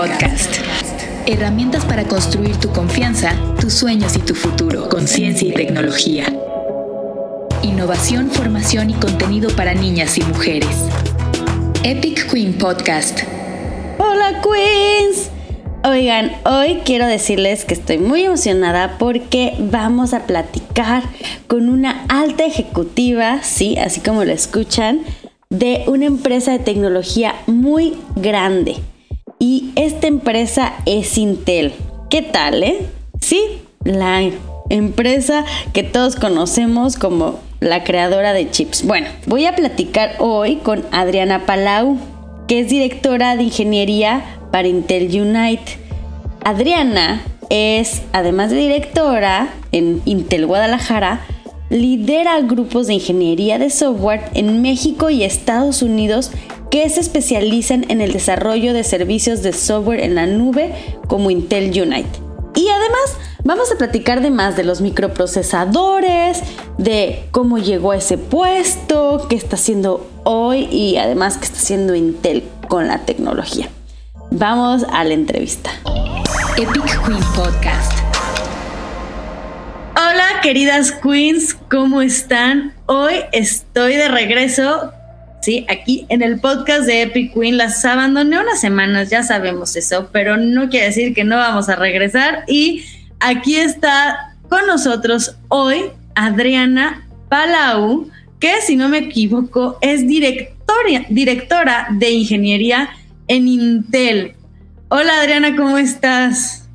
Podcast. 0.00 0.56
Herramientas 1.26 1.84
para 1.84 2.04
construir 2.04 2.56
tu 2.56 2.70
confianza, 2.70 3.34
tus 3.60 3.74
sueños 3.74 4.16
y 4.16 4.20
tu 4.20 4.34
futuro 4.34 4.88
con 4.88 5.06
ciencia 5.06 5.46
y 5.46 5.52
tecnología. 5.52 6.24
Innovación, 7.62 8.30
formación 8.30 8.88
y 8.88 8.94
contenido 8.94 9.50
para 9.50 9.74
niñas 9.74 10.16
y 10.16 10.22
mujeres. 10.22 10.74
Epic 11.82 12.30
Queen 12.32 12.56
Podcast. 12.56 13.24
Hola 13.98 14.40
Queens. 14.40 15.28
Oigan, 15.84 16.32
hoy 16.46 16.80
quiero 16.86 17.06
decirles 17.06 17.66
que 17.66 17.74
estoy 17.74 17.98
muy 17.98 18.24
emocionada 18.24 18.96
porque 18.96 19.52
vamos 19.58 20.14
a 20.14 20.20
platicar 20.20 21.02
con 21.46 21.68
una 21.68 22.06
alta 22.08 22.46
ejecutiva, 22.46 23.42
sí, 23.42 23.76
así 23.76 24.00
como 24.00 24.24
lo 24.24 24.32
escuchan, 24.32 25.02
de 25.50 25.84
una 25.88 26.06
empresa 26.06 26.52
de 26.52 26.60
tecnología 26.60 27.34
muy 27.46 27.98
grande. 28.16 28.76
Y 29.42 29.72
esta 29.74 30.06
empresa 30.06 30.74
es 30.84 31.16
Intel. 31.16 31.72
¿Qué 32.10 32.20
tal, 32.20 32.62
eh? 32.62 32.86
Sí, 33.22 33.40
la 33.84 34.20
empresa 34.68 35.46
que 35.72 35.82
todos 35.82 36.14
conocemos 36.14 36.96
como 36.96 37.40
la 37.58 37.82
creadora 37.82 38.34
de 38.34 38.50
chips. 38.50 38.84
Bueno, 38.86 39.06
voy 39.24 39.46
a 39.46 39.56
platicar 39.56 40.16
hoy 40.18 40.56
con 40.56 40.84
Adriana 40.92 41.46
Palau, 41.46 41.96
que 42.48 42.60
es 42.60 42.68
directora 42.68 43.34
de 43.36 43.44
ingeniería 43.44 44.22
para 44.52 44.68
Intel 44.68 45.06
Unite. 45.18 45.78
Adriana 46.44 47.22
es, 47.48 48.02
además 48.12 48.50
de 48.50 48.56
directora 48.56 49.54
en 49.72 50.02
Intel 50.04 50.44
Guadalajara, 50.44 51.24
lidera 51.70 52.38
grupos 52.42 52.88
de 52.88 52.94
ingeniería 52.94 53.58
de 53.58 53.70
software 53.70 54.28
en 54.34 54.60
México 54.60 55.08
y 55.08 55.24
Estados 55.24 55.80
Unidos 55.80 56.30
que 56.70 56.88
se 56.88 57.00
especializan 57.00 57.84
en 57.90 58.00
el 58.00 58.12
desarrollo 58.12 58.72
de 58.72 58.84
servicios 58.84 59.42
de 59.42 59.52
software 59.52 60.00
en 60.00 60.14
la 60.14 60.26
nube 60.26 60.72
como 61.08 61.30
Intel 61.30 61.70
Unite. 61.82 62.20
Y 62.54 62.68
además 62.68 63.16
vamos 63.44 63.72
a 63.72 63.76
platicar 63.76 64.22
de 64.22 64.30
más 64.30 64.56
de 64.56 64.64
los 64.64 64.80
microprocesadores, 64.80 66.42
de 66.78 67.24
cómo 67.32 67.58
llegó 67.58 67.92
a 67.92 67.96
ese 67.96 68.18
puesto, 68.18 69.26
qué 69.28 69.36
está 69.36 69.56
haciendo 69.56 70.08
hoy 70.24 70.68
y 70.70 70.96
además 70.96 71.38
qué 71.38 71.46
está 71.46 71.58
haciendo 71.58 71.94
Intel 71.94 72.44
con 72.68 72.86
la 72.86 72.98
tecnología. 72.98 73.68
Vamos 74.30 74.84
a 74.92 75.02
la 75.04 75.14
entrevista. 75.14 75.70
Epic 76.56 77.04
Queen 77.04 77.22
Podcast. 77.34 77.92
Hola 79.96 80.40
queridas 80.40 80.92
queens, 80.92 81.54
¿cómo 81.68 82.00
están? 82.00 82.74
Hoy 82.86 83.14
estoy 83.32 83.96
de 83.96 84.08
regreso, 84.08 84.92
sí, 85.40 85.66
aquí 85.68 86.06
en 86.08 86.22
el 86.22 86.40
podcast 86.40 86.86
de 86.86 87.02
Epic 87.02 87.34
Queen. 87.34 87.56
Las 87.56 87.84
abandoné 87.84 88.38
unas 88.38 88.60
semanas, 88.60 89.10
ya 89.10 89.22
sabemos 89.22 89.76
eso, 89.76 90.08
pero 90.12 90.36
no 90.36 90.68
quiere 90.68 90.86
decir 90.86 91.14
que 91.14 91.24
no 91.24 91.36
vamos 91.36 91.68
a 91.68 91.76
regresar. 91.76 92.44
Y 92.46 92.84
aquí 93.20 93.56
está 93.56 94.34
con 94.48 94.66
nosotros 94.66 95.36
hoy 95.48 95.84
Adriana 96.14 97.06
Palau, 97.28 98.08
que 98.38 98.60
si 98.62 98.76
no 98.76 98.88
me 98.88 98.98
equivoco 98.98 99.78
es 99.80 100.06
directora, 100.06 101.06
directora 101.08 101.88
de 101.90 102.10
ingeniería 102.10 102.90
en 103.28 103.48
Intel. 103.48 104.34
Hola 104.88 105.20
Adriana, 105.20 105.54
¿cómo 105.54 105.78
estás? 105.78 106.68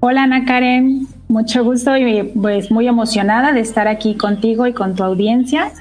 Hola 0.00 0.24
Ana 0.24 0.44
Karen, 0.44 1.06
mucho 1.28 1.64
gusto 1.64 1.96
y 1.96 2.22
pues 2.22 2.70
muy 2.70 2.86
emocionada 2.86 3.52
de 3.52 3.60
estar 3.60 3.88
aquí 3.88 4.14
contigo 4.14 4.66
y 4.66 4.72
con 4.72 4.94
tu 4.94 5.02
audiencia. 5.02 5.72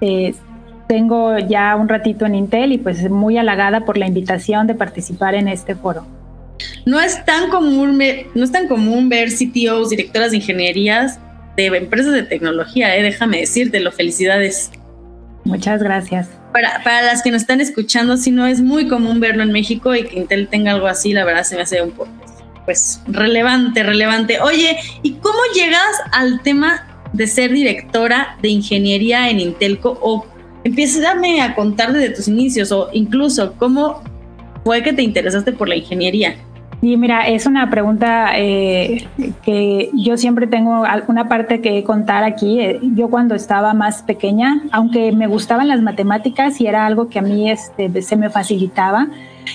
Eh, 0.00 0.34
tengo 0.88 1.38
ya 1.38 1.76
un 1.76 1.88
ratito 1.88 2.26
en 2.26 2.34
Intel 2.34 2.72
y 2.72 2.78
pues 2.78 3.08
muy 3.10 3.38
halagada 3.38 3.84
por 3.84 3.98
la 3.98 4.06
invitación 4.06 4.66
de 4.66 4.74
participar 4.74 5.34
en 5.34 5.46
este 5.46 5.74
foro. 5.74 6.06
No 6.86 7.00
es 7.00 7.24
tan 7.24 7.50
común, 7.50 8.02
no 8.34 8.44
es 8.44 8.50
tan 8.50 8.66
común 8.66 9.08
ver 9.08 9.28
CTOs, 9.28 9.90
directoras 9.90 10.32
de 10.32 10.38
ingenierías 10.38 11.20
de 11.56 11.66
empresas 11.66 12.12
de 12.12 12.22
tecnología, 12.22 12.96
eh, 12.96 13.02
déjame 13.02 13.40
decirte, 13.40 13.80
felicidades. 13.90 14.70
Muchas 15.44 15.82
gracias. 15.82 16.28
Para, 16.52 16.82
para 16.84 17.02
las 17.02 17.22
que 17.22 17.32
nos 17.32 17.42
están 17.42 17.60
escuchando, 17.60 18.16
si 18.16 18.30
no 18.30 18.46
es 18.46 18.60
muy 18.60 18.86
común 18.86 19.18
verlo 19.18 19.42
en 19.42 19.50
México 19.50 19.94
y 19.94 20.04
que 20.04 20.20
Intel 20.20 20.46
tenga 20.48 20.70
algo 20.70 20.86
así, 20.86 21.12
la 21.12 21.24
verdad 21.24 21.42
se 21.42 21.56
me 21.56 21.62
hace 21.62 21.82
un 21.82 21.90
poco 21.90 22.10
pues 22.64 23.00
relevante, 23.08 23.82
relevante. 23.82 24.40
Oye, 24.40 24.78
¿y 25.02 25.14
cómo 25.14 25.38
llegas 25.54 25.96
al 26.12 26.42
tema 26.42 26.86
de 27.12 27.26
ser 27.26 27.50
directora 27.50 28.36
de 28.40 28.50
ingeniería 28.50 29.30
en 29.30 29.40
Intelco? 29.40 29.98
O 30.00 30.26
empiezas 30.64 31.04
a 31.04 31.54
contar 31.54 31.92
desde 31.92 32.10
tus 32.10 32.28
inicios 32.28 32.72
o 32.72 32.88
incluso 32.92 33.54
cómo 33.58 34.02
fue 34.64 34.82
que 34.82 34.92
te 34.92 35.02
interesaste 35.02 35.52
por 35.52 35.68
la 35.68 35.76
ingeniería. 35.76 36.36
Y 36.80 36.96
mira, 36.96 37.26
es 37.26 37.46
una 37.46 37.70
pregunta 37.70 38.30
eh, 38.36 39.08
que 39.42 39.90
yo 39.94 40.16
siempre 40.16 40.46
tengo 40.46 40.84
alguna 40.84 41.28
parte 41.28 41.60
que 41.60 41.82
contar 41.82 42.22
aquí. 42.22 42.60
Eh, 42.60 42.78
yo 42.94 43.08
cuando 43.08 43.34
estaba 43.34 43.74
más 43.74 44.02
pequeña, 44.02 44.62
aunque 44.70 45.10
me 45.10 45.26
gustaban 45.26 45.66
las 45.66 45.82
matemáticas 45.82 46.60
y 46.60 46.66
era 46.68 46.86
algo 46.86 47.08
que 47.08 47.18
a 47.18 47.22
mí 47.22 47.50
este, 47.50 48.00
se 48.02 48.16
me 48.16 48.30
facilitaba, 48.30 49.08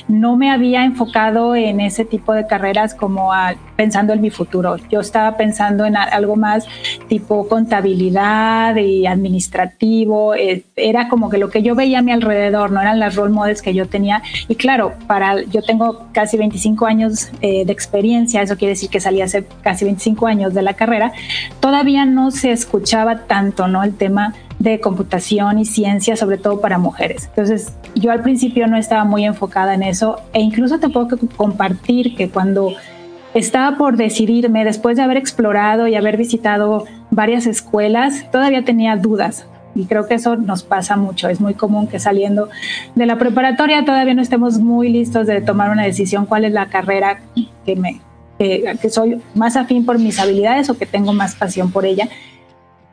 no 0.08 0.36
me 0.36 0.52
había 0.52 0.86
enfocado 0.86 1.56
en 1.56 1.80
ese 1.80 2.06
tipo 2.06 2.34
de 2.34 2.48
carreras 2.48 2.94
como 2.94 3.32
pensando 3.76 4.14
en 4.14 4.22
mi 4.22 4.30
futuro. 4.30 4.78
Yo 4.90 5.00
estaba 5.00 5.36
pensando 5.38 5.86
en 5.86 5.98
algo 5.98 6.36
más 6.36 6.66
tipo 7.08 7.48
contabilidad 7.48 8.76
y 8.76 9.08
administrativo. 9.08 10.36
Eh, 10.36 10.64
era 10.76 11.10
como 11.10 11.30
que 11.30 11.38
lo 11.38 11.50
que 11.50 11.62
yo 11.62 11.76
veía 11.76 12.00
a 12.00 12.02
mi 12.02 12.12
alrededor, 12.12 12.72
no 12.72 12.82
eran 12.82 13.00
las 13.00 13.16
role 13.16 13.34
models 13.34 13.62
que 13.62 13.74
yo 13.74 13.88
tenía. 13.88 14.22
Y 14.48 14.56
claro, 14.56 14.94
para, 15.08 15.42
yo 15.44 15.62
tengo 15.62 16.08
casi 16.12 16.38
25 16.38 16.86
años 16.86 17.30
eh, 17.42 17.66
de 17.66 17.74
experiencia, 17.74 18.42
eso 18.42 18.58
quiere 18.58 18.74
decir 18.74 18.90
que 18.90 19.00
salí 19.00 19.22
hace 19.22 19.46
casi 19.62 19.86
25 19.86 20.28
años 20.28 20.54
de 20.54 20.62
la 20.62 20.74
carrera, 20.74 21.12
todavía 21.60 22.06
no 22.06 22.32
se 22.32 22.52
escuchaba 22.52 23.26
tanto 23.26 23.68
¿no? 23.68 23.84
el 23.84 23.96
tema 23.96 24.34
de 24.64 24.80
computación 24.80 25.60
y 25.60 25.66
ciencia, 25.66 26.16
sobre 26.16 26.38
todo 26.38 26.62
para 26.62 26.78
mujeres. 26.78 27.26
Entonces, 27.28 27.74
yo 27.96 28.12
al 28.12 28.22
principio 28.22 28.66
no 28.68 28.78
estaba 28.78 29.04
muy 29.04 29.26
enfocada 29.26 29.74
en 29.74 29.84
eso 29.84 30.22
e 30.32 30.40
incluso 30.40 30.80
te 30.80 30.88
puedo 30.88 31.10
compartir 31.36 32.16
que 32.16 32.30
cuando 32.30 32.72
estaba 33.34 33.78
por 33.78 33.98
decidirme, 33.98 34.64
después 34.64 34.96
de 34.96 35.04
haber 35.04 35.18
explorado 35.18 35.88
y 35.90 35.96
haber 35.96 36.16
visitado 36.16 36.86
varias 37.12 37.46
escuelas, 37.46 38.32
todavía 38.32 38.64
tenía 38.64 38.96
dudas. 38.96 39.46
Y 39.76 39.84
creo 39.86 40.08
que 40.08 40.14
eso 40.14 40.38
nos 40.38 40.64
pasa 40.64 40.96
mucho. 40.96 41.28
Es 41.28 41.42
muy 41.42 41.56
común 41.56 41.88
que 41.88 42.00
saliendo 42.00 42.48
de 42.96 43.06
la 43.06 43.18
preparatoria 43.18 43.84
todavía 43.84 44.14
no 44.14 44.22
estemos 44.22 44.60
muy 44.60 44.88
listos 44.90 45.28
de 45.28 45.42
tomar 45.42 45.72
una 45.72 45.84
decisión 45.84 46.26
cuál 46.26 46.46
es 46.46 46.54
la 46.54 46.68
carrera 46.68 47.20
que 47.66 47.76
me 47.76 48.00
que 48.38 48.90
soy 48.90 49.22
más 49.36 49.56
afín 49.56 49.86
por 49.86 50.00
mis 50.00 50.20
habilidades 50.20 50.70
o 50.70 50.78
que 50.78 50.86
tengo 50.86 51.14
más 51.14 51.36
pasión 51.36 51.72
por 51.72 51.86
ella. 51.86 52.10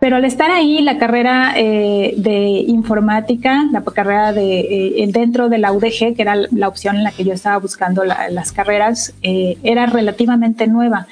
Pero 0.01 0.17
al 0.17 0.25
estar 0.25 0.51
ahí, 0.51 0.81
la 0.81 0.97
carrera 0.97 1.53
eh, 1.57 2.15
de 2.17 2.65
informática, 2.67 3.67
la 3.71 3.85
carrera 3.85 4.33
de 4.33 4.61
eh, 5.03 5.11
dentro 5.13 5.51
de 5.51 5.59
la 5.59 5.73
UDG, 5.73 6.17
que 6.17 6.23
era 6.23 6.35
la 6.35 6.69
opción 6.69 6.97
en 6.97 7.05
la 7.05 7.13
que 7.13 7.23
yo 7.23 7.35
estaba 7.35 7.59
buscando 7.59 8.03
las 8.05 8.51
carreras, 8.53 9.15
eh, 9.23 9.59
era 9.63 9.85
relativamente 9.85 10.67
nueva. 10.67 11.07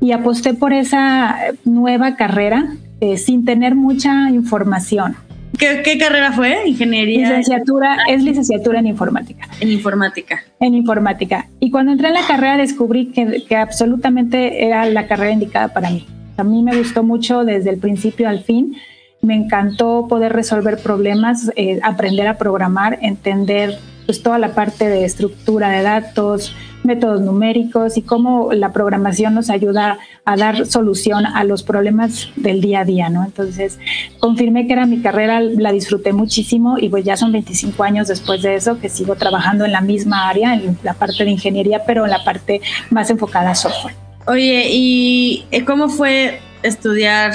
Y 0.00 0.12
aposté 0.12 0.54
por 0.54 0.72
esa 0.72 1.36
nueva 1.64 2.16
carrera 2.16 2.76
sin 3.16 3.44
tener 3.44 3.74
mucha 3.74 4.30
información. 4.30 5.16
¿Qué, 5.58 5.98
carrera 5.98 6.32
fue? 6.32 6.68
Ingeniería. 6.68 7.28
Licenciatura, 7.28 7.98
es 8.08 8.22
licenciatura 8.22 8.78
en 8.78 8.86
informática. 8.86 9.48
En 9.60 9.70
informática. 9.70 10.42
En 10.58 10.74
informática. 10.74 11.48
Y 11.60 11.70
cuando 11.70 11.92
entré 11.92 12.08
en 12.08 12.14
la 12.14 12.26
carrera 12.26 12.56
descubrí 12.56 13.06
que, 13.06 13.44
que 13.46 13.56
absolutamente 13.56 14.64
era 14.64 14.86
la 14.86 15.06
carrera 15.06 15.32
indicada 15.32 15.68
para 15.68 15.90
mí. 15.90 16.06
A 16.40 16.44
mí 16.44 16.62
me 16.62 16.76
gustó 16.76 17.02
mucho 17.02 17.44
desde 17.44 17.70
el 17.70 17.78
principio 17.78 18.28
al 18.28 18.42
fin. 18.42 18.76
Me 19.20 19.34
encantó 19.34 20.06
poder 20.08 20.32
resolver 20.32 20.78
problemas, 20.78 21.52
eh, 21.54 21.78
aprender 21.82 22.26
a 22.26 22.38
programar, 22.38 22.98
entender 23.02 23.78
pues, 24.06 24.22
toda 24.22 24.38
la 24.38 24.54
parte 24.54 24.88
de 24.88 25.04
estructura 25.04 25.68
de 25.68 25.82
datos, 25.82 26.54
métodos 26.82 27.20
numéricos 27.20 27.96
y 27.96 28.02
cómo 28.02 28.52
la 28.52 28.72
programación 28.72 29.34
nos 29.34 29.50
ayuda 29.50 29.98
a 30.24 30.36
dar 30.36 30.66
solución 30.66 31.26
a 31.26 31.44
los 31.44 31.62
problemas 31.62 32.30
del 32.36 32.60
día 32.60 32.80
a 32.80 32.84
día, 32.84 33.10
¿no? 33.10 33.24
Entonces, 33.24 33.78
confirmé 34.18 34.66
que 34.66 34.72
era 34.72 34.86
mi 34.86 35.00
carrera, 35.00 35.40
la 35.40 35.72
disfruté 35.72 36.12
muchísimo 36.12 36.78
y 36.78 36.88
pues 36.88 37.04
ya 37.04 37.16
son 37.16 37.32
25 37.32 37.82
años 37.82 38.08
después 38.08 38.42
de 38.42 38.54
eso 38.54 38.80
que 38.80 38.88
sigo 38.88 39.14
trabajando 39.14 39.64
en 39.64 39.72
la 39.72 39.80
misma 39.80 40.28
área, 40.28 40.54
en 40.54 40.78
la 40.82 40.94
parte 40.94 41.24
de 41.24 41.30
ingeniería, 41.30 41.82
pero 41.86 42.04
en 42.04 42.10
la 42.10 42.24
parte 42.24 42.62
más 42.90 43.10
enfocada 43.10 43.50
a 43.50 43.54
software. 43.54 43.99
Oye, 44.26 44.68
¿y 44.70 45.46
eh, 45.50 45.64
cómo 45.64 45.88
fue 45.88 46.40
estudiar 46.62 47.32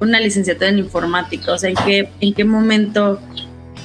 una 0.00 0.20
licenciatura 0.20 0.68
en 0.68 0.78
informática? 0.78 1.52
O 1.52 1.58
sea, 1.58 1.70
¿en 1.70 1.76
qué, 1.84 2.08
en 2.20 2.34
qué 2.34 2.44
momento 2.44 3.20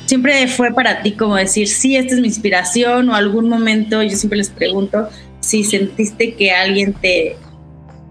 siempre 0.06 0.48
fue 0.48 0.74
para 0.74 1.02
ti 1.02 1.14
como 1.14 1.36
decir, 1.36 1.68
sí, 1.68 1.96
esta 1.96 2.16
es 2.16 2.20
mi 2.20 2.28
inspiración 2.28 3.10
o 3.10 3.16
algún 3.16 3.48
momento, 3.48 4.04
yo 4.04 4.18
siempre 4.18 4.40
les 4.40 4.50
pregunto 4.50 5.08
si 5.40 5.64
sentiste 5.64 6.34
que 6.36 6.52
alguien 6.52 6.94
te, 6.94 7.38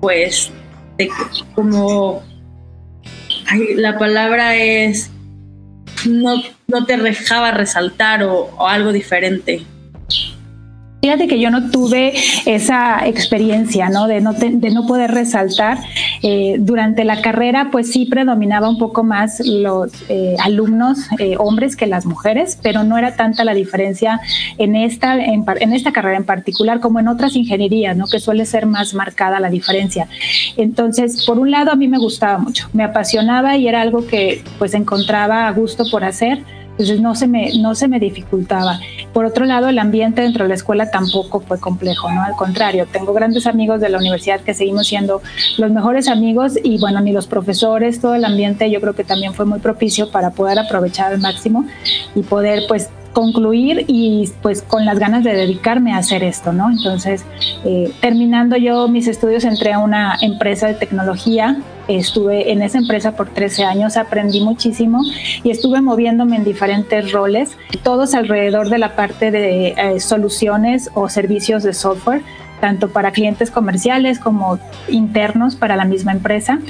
pues, 0.00 0.50
te, 0.97 1.11
como, 1.55 2.23
la 3.77 3.99
palabra 3.99 4.56
es, 4.56 5.11
no, 6.06 6.43
no 6.69 6.87
te 6.87 6.97
dejaba 6.97 7.50
resaltar 7.50 8.23
o, 8.23 8.50
o 8.56 8.67
algo 8.67 8.93
diferente. 8.93 9.67
Fíjate 11.00 11.29
que 11.29 11.41
yo 11.41 11.50
no 11.50 11.70
tuve 11.70 12.12
esa 12.44 13.06
experiencia, 13.06 13.88
¿no? 13.88 14.06
De 14.06 14.20
no, 14.20 14.35
de 14.35 14.70
no 14.70 14.87
poder 14.87 15.11
resaltar. 15.11 15.79
Eh, 16.23 16.56
durante 16.58 17.05
la 17.05 17.23
carrera, 17.23 17.70
pues 17.73 17.91
sí 17.91 18.05
predominaba 18.05 18.69
un 18.69 18.76
poco 18.76 19.02
más 19.02 19.41
los 19.41 19.91
eh, 20.11 20.37
alumnos 20.41 20.99
eh, 21.19 21.37
hombres 21.38 21.76
que 21.76 21.87
las 21.87 22.05
mujeres, 22.05 22.58
pero 22.62 22.85
no 22.85 22.99
era 22.99 23.17
tanta 23.17 23.44
la 23.44 23.55
diferencia 23.55 24.20
en 24.58 24.76
esta, 24.76 25.17
en, 25.17 25.44
en, 25.61 25.73
esta 25.73 25.93
carrera 25.93 26.19
en 26.19 26.25
particular 26.25 26.81
como 26.81 27.00
en 27.00 27.08
otras 27.08 27.35
ingenierías, 27.35 27.96
¿no? 27.96 28.06
Que 28.06 28.20
suele 28.20 28.44
ser 28.44 28.67
más 28.67 28.93
marcada 28.93 29.41
la 29.41 29.49
diferencia. 29.49 30.06
Entonces, 30.58 31.25
por 31.25 31.38
un 31.38 31.50
lado, 31.50 31.70
a 31.70 31.76
mí 31.76 31.88
me 31.88 31.99
gustaba 31.99 32.37
mucho, 32.37 32.69
me 32.75 32.85
apasionaba 32.85 33.56
y 33.56 33.69
era 33.69 33.81
algo 33.81 34.06
que 34.06 34.43
pues 34.58 34.75
encontraba 34.75 35.46
a 35.46 35.53
gusto 35.53 35.85
por 35.91 36.05
hacer 36.05 36.44
entonces 36.81 37.03
no 37.03 37.15
se 37.15 37.27
me, 37.27 37.53
no 37.59 37.75
se 37.75 37.88
me 37.88 38.00
dificultaba. 38.00 38.81
Por 39.12 39.27
otro 39.27 39.44
lado, 39.44 39.69
el 39.69 39.79
ambiente 39.79 40.23
dentro 40.23 40.44
de 40.44 40.49
la 40.49 40.55
escuela 40.55 40.91
tampoco 40.91 41.41
fue 41.41 41.61
complejo, 41.61 42.11
¿no? 42.11 42.23
Al 42.23 42.35
contrario, 42.37 42.87
tengo 42.91 43.12
grandes 43.12 43.47
amigos 43.47 43.81
de 43.81 43.91
la 43.91 43.99
universidad 43.99 44.41
que 44.41 44.55
seguimos 44.55 44.87
siendo 44.87 45.21
los 45.59 45.71
mejores 45.71 46.09
amigos 46.09 46.55
y 46.62 46.79
bueno, 46.79 47.00
ni 47.00 47.12
los 47.12 47.27
profesores, 47.27 48.00
todo 48.00 48.15
el 48.15 48.25
ambiente 48.25 48.71
yo 48.71 48.81
creo 48.81 48.94
que 48.94 49.05
también 49.05 49.35
fue 49.35 49.44
muy 49.44 49.59
propicio 49.59 50.11
para 50.11 50.31
poder 50.31 50.59
aprovechar 50.59 51.12
al 51.12 51.21
máximo 51.21 51.67
y 52.15 52.23
poder 52.23 52.62
pues 52.67 52.88
concluir 53.12 53.84
y 53.88 54.30
pues 54.42 54.62
con 54.62 54.84
las 54.84 54.98
ganas 54.98 55.24
de 55.24 55.34
dedicarme 55.34 55.92
a 55.92 55.98
hacer 55.98 56.22
esto, 56.22 56.52
¿no? 56.52 56.70
Entonces, 56.70 57.24
eh, 57.64 57.92
terminando 58.00 58.56
yo 58.56 58.88
mis 58.88 59.08
estudios, 59.08 59.44
entré 59.44 59.72
a 59.72 59.78
una 59.78 60.16
empresa 60.20 60.68
de 60.68 60.74
tecnología, 60.74 61.58
estuve 61.88 62.52
en 62.52 62.62
esa 62.62 62.78
empresa 62.78 63.16
por 63.16 63.28
13 63.30 63.64
años, 63.64 63.96
aprendí 63.96 64.40
muchísimo 64.40 65.02
y 65.42 65.50
estuve 65.50 65.80
moviéndome 65.80 66.36
en 66.36 66.44
diferentes 66.44 67.12
roles, 67.12 67.56
todos 67.82 68.14
alrededor 68.14 68.68
de 68.68 68.78
la 68.78 68.94
parte 68.94 69.30
de 69.30 69.68
eh, 69.68 70.00
soluciones 70.00 70.90
o 70.94 71.08
servicios 71.08 71.62
de 71.62 71.74
software, 71.74 72.22
tanto 72.60 72.90
para 72.90 73.10
clientes 73.10 73.50
comerciales 73.50 74.18
como 74.18 74.58
internos 74.88 75.56
para 75.56 75.76
la 75.76 75.84
misma 75.84 76.12
empresa. 76.12 76.60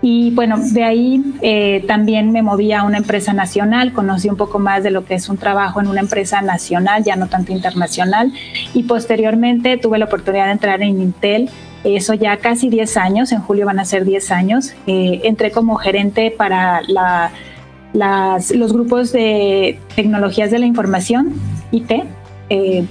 Y 0.00 0.30
bueno, 0.30 0.58
de 0.58 0.84
ahí 0.84 1.22
eh, 1.42 1.84
también 1.88 2.30
me 2.30 2.42
moví 2.42 2.72
a 2.72 2.84
una 2.84 2.98
empresa 2.98 3.32
nacional, 3.32 3.92
conocí 3.92 4.28
un 4.28 4.36
poco 4.36 4.58
más 4.60 4.84
de 4.84 4.90
lo 4.90 5.04
que 5.04 5.14
es 5.14 5.28
un 5.28 5.38
trabajo 5.38 5.80
en 5.80 5.88
una 5.88 6.00
empresa 6.00 6.40
nacional, 6.40 7.02
ya 7.02 7.16
no 7.16 7.26
tanto 7.26 7.52
internacional. 7.52 8.32
Y 8.74 8.84
posteriormente 8.84 9.76
tuve 9.76 9.98
la 9.98 10.04
oportunidad 10.04 10.46
de 10.46 10.52
entrar 10.52 10.82
en 10.82 11.00
Intel, 11.02 11.50
eso 11.82 12.14
ya 12.14 12.36
casi 12.36 12.68
10 12.68 12.96
años, 12.96 13.32
en 13.32 13.40
julio 13.40 13.66
van 13.66 13.80
a 13.80 13.84
ser 13.84 14.04
10 14.04 14.30
años. 14.30 14.72
Eh, 14.86 15.20
entré 15.24 15.50
como 15.50 15.76
gerente 15.76 16.30
para 16.36 16.82
la, 16.86 17.32
las, 17.92 18.52
los 18.52 18.72
grupos 18.72 19.10
de 19.10 19.80
tecnologías 19.96 20.50
de 20.52 20.60
la 20.60 20.66
información, 20.66 21.34
IT. 21.72 21.90
Eh, 22.50 22.84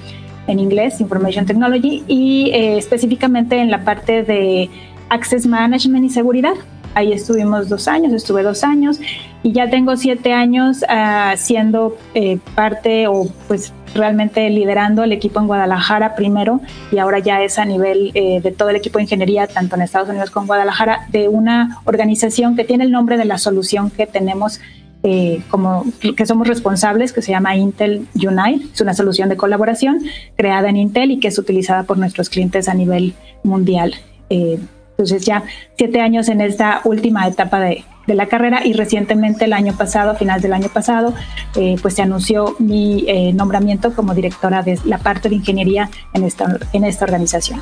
en 0.47 0.59
inglés, 0.59 1.01
Information 1.01 1.45
Technology, 1.45 2.05
y 2.07 2.51
específicamente 2.53 3.57
en 3.57 3.69
la 3.69 3.83
parte 3.83 4.23
de 4.23 4.69
Access 5.09 5.45
Management 5.45 6.05
y 6.05 6.09
seguridad. 6.09 6.53
Ahí 6.97 7.13
estuvimos 7.13 7.69
dos 7.69 7.87
años, 7.87 8.11
estuve 8.11 8.41
dos 8.41 8.63
años 8.63 8.99
y 9.43 9.51
ya 9.51 9.69
tengo 9.69 9.95
siete 9.97 10.33
años 10.33 10.81
uh, 10.81 11.37
siendo 11.37 11.95
eh, 12.15 12.39
parte 12.55 13.07
o 13.07 13.27
pues 13.47 13.71
realmente 13.93 14.49
liderando 14.49 15.03
el 15.03 15.11
equipo 15.11 15.39
en 15.39 15.45
Guadalajara 15.45 16.15
primero 16.15 16.59
y 16.91 16.97
ahora 16.97 17.19
ya 17.19 17.43
es 17.43 17.59
a 17.59 17.65
nivel 17.65 18.09
eh, 18.15 18.41
de 18.41 18.51
todo 18.51 18.71
el 18.71 18.77
equipo 18.77 18.97
de 18.97 19.03
ingeniería, 19.03 19.45
tanto 19.45 19.75
en 19.75 19.83
Estados 19.83 20.09
Unidos 20.09 20.31
como 20.31 20.45
en 20.45 20.47
Guadalajara, 20.47 21.05
de 21.11 21.27
una 21.27 21.81
organización 21.85 22.55
que 22.55 22.63
tiene 22.63 22.83
el 22.83 22.91
nombre 22.91 23.15
de 23.17 23.25
la 23.25 23.37
solución 23.37 23.91
que 23.91 24.07
tenemos 24.07 24.59
eh, 25.03 25.43
como 25.51 25.85
que 26.15 26.25
somos 26.25 26.47
responsables, 26.47 27.13
que 27.13 27.21
se 27.21 27.31
llama 27.31 27.55
Intel 27.55 28.07
Unite. 28.15 28.65
Es 28.73 28.81
una 28.81 28.95
solución 28.95 29.29
de 29.29 29.37
colaboración 29.37 29.99
creada 30.35 30.67
en 30.67 30.77
Intel 30.77 31.11
y 31.11 31.19
que 31.19 31.27
es 31.27 31.37
utilizada 31.37 31.83
por 31.83 31.99
nuestros 31.99 32.31
clientes 32.31 32.67
a 32.67 32.73
nivel 32.73 33.13
mundial. 33.43 33.93
Eh, 34.31 34.57
entonces 34.97 35.23
ya 35.23 35.43
siete 35.77 36.01
años 36.01 36.27
en 36.27 36.41
esta 36.41 36.81
última 36.83 37.27
etapa 37.27 37.59
de, 37.59 37.85
la 38.07 38.27
carrera 38.27 38.65
y 38.65 38.71
recientemente 38.71 39.45
el 39.45 39.51
año 39.51 39.75
pasado, 39.75 40.11
a 40.11 40.15
final 40.15 40.39
del 40.39 40.53
año 40.53 40.69
pasado, 40.69 41.13
eh, 41.57 41.75
pues 41.81 41.95
se 41.95 42.01
anunció 42.01 42.55
mi 42.57 43.03
eh, 43.05 43.33
nombramiento 43.33 43.93
como 43.93 44.15
directora 44.15 44.63
de 44.63 44.79
la 44.85 44.97
parte 44.97 45.27
de 45.27 45.35
ingeniería 45.35 45.89
en 46.13 46.23
esta, 46.23 46.57
en 46.71 46.85
esta 46.85 47.03
organización. 47.03 47.61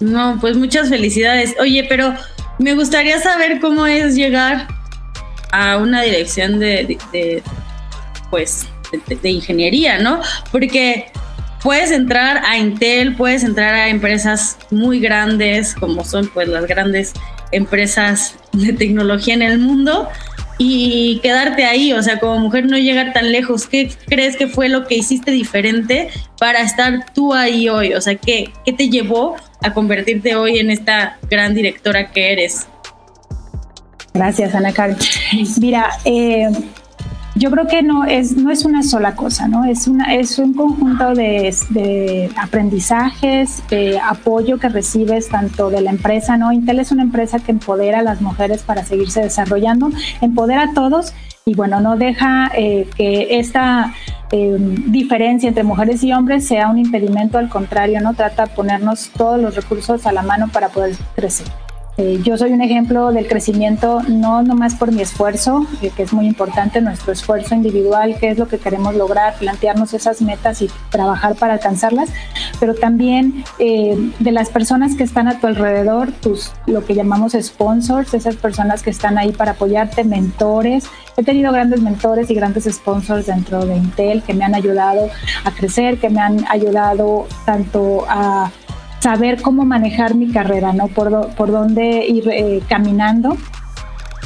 No, 0.00 0.38
pues 0.40 0.56
muchas 0.56 0.88
felicidades. 0.88 1.54
Oye, 1.60 1.84
pero 1.86 2.14
me 2.58 2.74
gustaría 2.74 3.20
saber 3.20 3.60
cómo 3.60 3.86
es 3.86 4.14
llegar 4.14 4.68
a 5.52 5.76
una 5.76 6.00
dirección 6.00 6.58
de, 6.58 7.42
pues, 8.30 8.66
de 9.22 9.30
ingeniería, 9.30 9.98
¿no? 9.98 10.22
Porque 10.50 11.12
puedes 11.68 11.90
entrar 11.90 12.40
a 12.46 12.56
Intel, 12.56 13.14
puedes 13.14 13.44
entrar 13.44 13.74
a 13.74 13.90
empresas 13.90 14.56
muy 14.70 15.00
grandes, 15.00 15.74
como 15.74 16.02
son 16.02 16.26
pues 16.28 16.48
las 16.48 16.66
grandes 16.66 17.12
empresas 17.52 18.36
de 18.54 18.72
tecnología 18.72 19.34
en 19.34 19.42
el 19.42 19.58
mundo, 19.58 20.08
y 20.56 21.20
quedarte 21.22 21.66
ahí, 21.66 21.92
o 21.92 22.02
sea, 22.02 22.20
como 22.20 22.38
mujer 22.38 22.64
no 22.64 22.78
llegar 22.78 23.12
tan 23.12 23.32
lejos. 23.32 23.66
¿Qué 23.66 23.92
crees 24.06 24.38
que 24.38 24.46
fue 24.46 24.70
lo 24.70 24.86
que 24.86 24.94
hiciste 24.94 25.30
diferente 25.30 26.08
para 26.38 26.62
estar 26.62 27.12
tú 27.12 27.34
ahí 27.34 27.68
hoy? 27.68 27.92
O 27.92 28.00
sea, 28.00 28.14
¿qué, 28.14 28.50
qué 28.64 28.72
te 28.72 28.88
llevó 28.88 29.36
a 29.62 29.74
convertirte 29.74 30.36
hoy 30.36 30.60
en 30.60 30.70
esta 30.70 31.18
gran 31.28 31.52
directora 31.52 32.12
que 32.12 32.32
eres? 32.32 32.66
Gracias, 34.14 34.54
Ana 34.54 34.72
Karen. 34.72 34.96
Mira, 35.60 35.90
eh, 36.06 36.48
yo 37.38 37.50
creo 37.50 37.66
que 37.66 37.82
no 37.82 38.04
es, 38.04 38.36
no 38.36 38.50
es 38.50 38.64
una 38.64 38.82
sola 38.82 39.14
cosa, 39.14 39.48
¿no? 39.48 39.64
Es, 39.64 39.86
una, 39.86 40.14
es 40.14 40.38
un 40.38 40.54
conjunto 40.54 41.14
de, 41.14 42.30
aprendizajes, 42.36 43.62
de 43.70 43.98
apoyo 43.98 44.58
que 44.58 44.68
recibes 44.68 45.28
tanto 45.28 45.70
de 45.70 45.80
la 45.80 45.90
empresa, 45.90 46.36
¿no? 46.36 46.52
Intel 46.52 46.80
es 46.80 46.90
una 46.90 47.02
empresa 47.02 47.38
que 47.38 47.52
empodera 47.52 48.00
a 48.00 48.02
las 48.02 48.20
mujeres 48.20 48.62
para 48.62 48.84
seguirse 48.84 49.20
desarrollando, 49.20 49.90
empodera 50.20 50.64
a 50.64 50.74
todos 50.74 51.12
y 51.44 51.54
bueno, 51.54 51.80
no 51.80 51.96
deja 51.96 52.50
eh, 52.54 52.88
que 52.96 53.38
esta 53.38 53.94
eh, 54.32 54.56
diferencia 54.58 55.48
entre 55.48 55.62
mujeres 55.62 56.02
y 56.02 56.12
hombres 56.12 56.46
sea 56.46 56.68
un 56.68 56.78
impedimento, 56.78 57.38
al 57.38 57.48
contrario, 57.48 58.00
¿no? 58.00 58.14
Trata 58.14 58.46
de 58.46 58.54
ponernos 58.54 59.10
todos 59.16 59.40
los 59.40 59.54
recursos 59.54 60.06
a 60.06 60.12
la 60.12 60.22
mano 60.22 60.48
para 60.48 60.68
poder 60.68 60.96
crecer. 61.14 61.46
Eh, 62.00 62.20
yo 62.22 62.38
soy 62.38 62.52
un 62.52 62.62
ejemplo 62.62 63.10
del 63.10 63.26
crecimiento 63.26 64.02
no 64.02 64.44
nomás 64.44 64.76
por 64.76 64.92
mi 64.92 65.02
esfuerzo, 65.02 65.66
eh, 65.82 65.90
que 65.96 66.04
es 66.04 66.12
muy 66.12 66.28
importante, 66.28 66.80
nuestro 66.80 67.12
esfuerzo 67.12 67.56
individual, 67.56 68.14
qué 68.20 68.28
es 68.28 68.38
lo 68.38 68.46
que 68.46 68.58
queremos 68.58 68.94
lograr, 68.94 69.34
plantearnos 69.36 69.92
esas 69.94 70.22
metas 70.22 70.62
y 70.62 70.70
trabajar 70.90 71.34
para 71.34 71.54
alcanzarlas, 71.54 72.10
pero 72.60 72.76
también 72.76 73.42
eh, 73.58 73.96
de 74.20 74.30
las 74.30 74.48
personas 74.48 74.94
que 74.94 75.02
están 75.02 75.26
a 75.26 75.40
tu 75.40 75.48
alrededor, 75.48 76.12
tus, 76.12 76.52
lo 76.66 76.84
que 76.84 76.94
llamamos 76.94 77.32
sponsors, 77.32 78.14
esas 78.14 78.36
personas 78.36 78.84
que 78.84 78.90
están 78.90 79.18
ahí 79.18 79.32
para 79.32 79.52
apoyarte, 79.52 80.04
mentores. 80.04 80.84
He 81.16 81.24
tenido 81.24 81.50
grandes 81.50 81.82
mentores 81.82 82.30
y 82.30 82.34
grandes 82.34 82.72
sponsors 82.72 83.26
dentro 83.26 83.66
de 83.66 83.76
Intel 83.76 84.22
que 84.22 84.34
me 84.34 84.44
han 84.44 84.54
ayudado 84.54 85.10
a 85.42 85.50
crecer, 85.50 85.98
que 85.98 86.10
me 86.10 86.20
han 86.20 86.46
ayudado 86.48 87.26
tanto 87.44 88.04
a 88.08 88.52
saber 89.00 89.40
cómo 89.42 89.64
manejar 89.64 90.14
mi 90.14 90.30
carrera, 90.30 90.72
¿no? 90.72 90.88
Por, 90.88 91.28
por 91.34 91.50
dónde 91.50 92.06
ir 92.06 92.28
eh, 92.28 92.62
caminando 92.68 93.36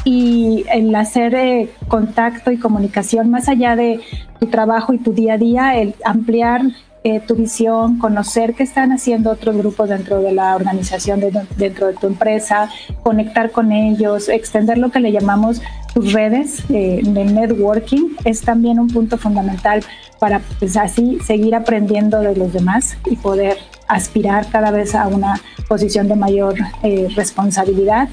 y 0.04 0.64
el 0.72 0.94
hacer 0.94 1.34
eh, 1.34 1.70
contacto 1.88 2.50
y 2.50 2.58
comunicación 2.58 3.30
más 3.30 3.48
allá 3.48 3.76
de 3.76 4.00
tu 4.40 4.46
trabajo 4.46 4.92
y 4.92 4.98
tu 4.98 5.12
día 5.12 5.34
a 5.34 5.38
día, 5.38 5.76
el 5.76 5.94
ampliar 6.04 6.62
eh, 7.04 7.20
tu 7.20 7.34
visión, 7.34 7.98
conocer 7.98 8.54
qué 8.54 8.62
están 8.62 8.92
haciendo 8.92 9.30
otros 9.30 9.56
grupos 9.56 9.88
dentro 9.88 10.20
de 10.20 10.32
la 10.32 10.54
organización, 10.54 11.20
dentro 11.56 11.88
de 11.88 11.94
tu 11.94 12.06
empresa, 12.06 12.68
conectar 13.02 13.50
con 13.50 13.72
ellos, 13.72 14.28
extender 14.28 14.78
lo 14.78 14.90
que 14.90 15.00
le 15.00 15.12
llamamos 15.12 15.60
tus 15.94 16.12
redes 16.12 16.66
de 16.68 17.02
networking, 17.02 18.16
es 18.24 18.40
también 18.40 18.78
un 18.80 18.88
punto 18.88 19.18
fundamental 19.18 19.84
para 20.18 20.40
pues, 20.58 20.76
así 20.76 21.18
seguir 21.26 21.54
aprendiendo 21.54 22.20
de 22.20 22.34
los 22.36 22.52
demás 22.52 22.96
y 23.10 23.16
poder 23.16 23.58
aspirar 23.88 24.46
cada 24.48 24.70
vez 24.70 24.94
a 24.94 25.06
una 25.06 25.40
posición 25.68 26.08
de 26.08 26.16
mayor 26.16 26.54
eh, 26.82 27.08
responsabilidad 27.14 28.08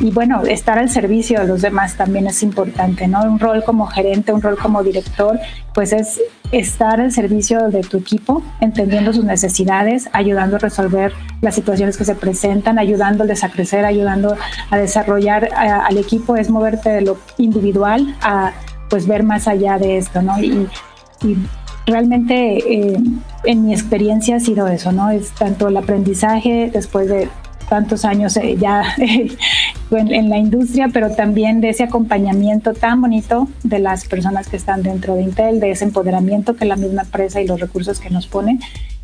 y 0.00 0.10
bueno, 0.10 0.42
estar 0.42 0.78
al 0.78 0.90
servicio 0.90 1.40
de 1.40 1.46
los 1.46 1.62
demás 1.62 1.96
también 1.96 2.26
es 2.26 2.42
importante, 2.42 3.06
¿no? 3.08 3.22
Un 3.22 3.38
rol 3.38 3.62
como 3.64 3.86
gerente, 3.86 4.32
un 4.32 4.42
rol 4.42 4.56
como 4.56 4.82
director, 4.82 5.38
pues 5.74 5.92
es 5.92 6.20
estar 6.52 7.00
al 7.00 7.12
servicio 7.12 7.68
de 7.68 7.80
tu 7.80 7.98
equipo, 7.98 8.42
entendiendo 8.60 9.12
sus 9.12 9.24
necesidades, 9.24 10.08
ayudando 10.12 10.56
a 10.56 10.58
resolver 10.58 11.12
las 11.40 11.54
situaciones 11.54 11.96
que 11.96 12.04
se 12.04 12.14
presentan, 12.14 12.78
ayudándoles 12.78 13.42
a 13.42 13.50
crecer, 13.50 13.84
ayudando 13.84 14.36
a 14.70 14.76
desarrollar 14.76 15.48
al 15.54 15.96
equipo, 15.96 16.36
es 16.36 16.50
moverte 16.50 16.90
de 16.90 17.00
lo 17.02 17.18
individual 17.38 18.14
a 18.20 18.52
pues 18.90 19.06
ver 19.06 19.22
más 19.22 19.48
allá 19.48 19.78
de 19.78 19.96
esto, 19.96 20.20
¿no? 20.20 20.38
Y, 20.38 20.68
y 21.22 21.36
realmente 21.86 22.58
eh, 22.58 22.98
en 23.44 23.66
mi 23.66 23.72
experiencia 23.72 24.36
ha 24.36 24.40
sido 24.40 24.66
eso, 24.68 24.92
¿no? 24.92 25.10
Es 25.10 25.30
tanto 25.32 25.68
el 25.68 25.76
aprendizaje 25.76 26.70
después 26.72 27.08
de 27.08 27.28
tantos 27.68 28.04
años 28.04 28.36
eh, 28.36 28.56
ya 28.58 28.82
en, 29.90 30.28
la 30.28 30.36
industria, 30.36 30.90
pero 30.92 31.14
también 31.14 31.60
de 31.60 31.70
ese 31.70 31.84
acompañamiento 31.84 32.74
tan 32.74 33.00
bonito 33.00 33.48
de 33.62 33.78
las 33.78 34.06
personas 34.06 34.48
que 34.48 34.56
están 34.56 34.82
dentro 34.82 35.14
de 35.14 35.22
Intel, 35.22 35.58
de 35.58 35.70
ese 35.70 35.84
empoderamiento 35.84 36.54
que 36.54 36.66
la 36.66 36.76
misma 36.76 37.02
empresa 37.02 37.40
y 37.40 37.46
los 37.46 37.60
recursos 37.60 37.98
que 37.98 38.10
nos 38.10 38.26
ponen. 38.26 38.60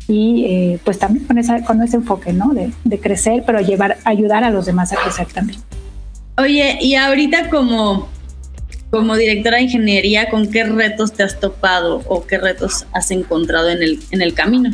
y 0.07 0.45
eh, 0.45 0.79
pues 0.83 0.97
también 0.99 1.25
con, 1.25 1.37
esa, 1.37 1.63
con 1.63 1.81
ese 1.81 1.97
enfoque, 1.97 2.33
¿no? 2.33 2.53
De, 2.53 2.71
de 2.83 2.99
crecer, 2.99 3.43
pero 3.45 3.59
llevar, 3.59 3.97
ayudar 4.05 4.43
a 4.43 4.49
los 4.49 4.65
demás 4.65 4.93
a 4.93 4.97
crecer 4.97 5.27
también. 5.33 5.59
Oye, 6.37 6.77
y 6.79 6.95
ahorita 6.95 7.49
como, 7.49 8.07
como 8.89 9.15
directora 9.15 9.57
de 9.57 9.63
ingeniería, 9.63 10.29
¿con 10.29 10.49
qué 10.51 10.63
retos 10.63 11.13
te 11.13 11.23
has 11.23 11.39
topado 11.39 12.01
o 12.07 12.25
qué 12.25 12.37
retos 12.37 12.87
has 12.93 13.11
encontrado 13.11 13.69
en 13.69 13.83
el, 13.83 13.99
en 14.11 14.21
el 14.21 14.33
camino? 14.33 14.71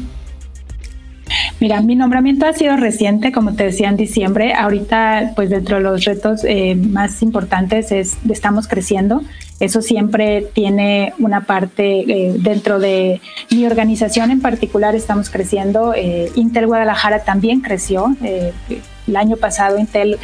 Mira, 1.59 1.81
mi 1.81 1.95
nombramiento 1.95 2.45
ha 2.45 2.53
sido 2.53 2.77
reciente, 2.77 3.31
como 3.31 3.55
te 3.55 3.63
decía 3.63 3.89
en 3.89 3.97
diciembre. 3.97 4.53
Ahorita, 4.53 5.33
pues 5.35 5.49
dentro 5.49 5.77
de 5.77 5.83
los 5.83 6.03
retos 6.05 6.43
eh, 6.43 6.75
más 6.75 7.21
importantes 7.21 7.91
es 7.91 8.17
estamos 8.29 8.67
creciendo. 8.67 9.21
Eso 9.59 9.81
siempre 9.81 10.45
tiene 10.53 11.13
una 11.17 11.45
parte 11.45 12.01
eh, 12.01 12.35
dentro 12.37 12.79
de 12.79 13.21
mi 13.51 13.65
organización 13.65 14.31
en 14.31 14.41
particular. 14.41 14.95
Estamos 14.95 15.29
creciendo. 15.29 15.93
Eh, 15.95 16.31
Intel 16.35 16.67
Guadalajara 16.67 17.23
también 17.23 17.61
creció. 17.61 18.15
el 18.21 19.15
año 19.15 19.37
pasado 19.37 19.77
Intel 19.79 20.17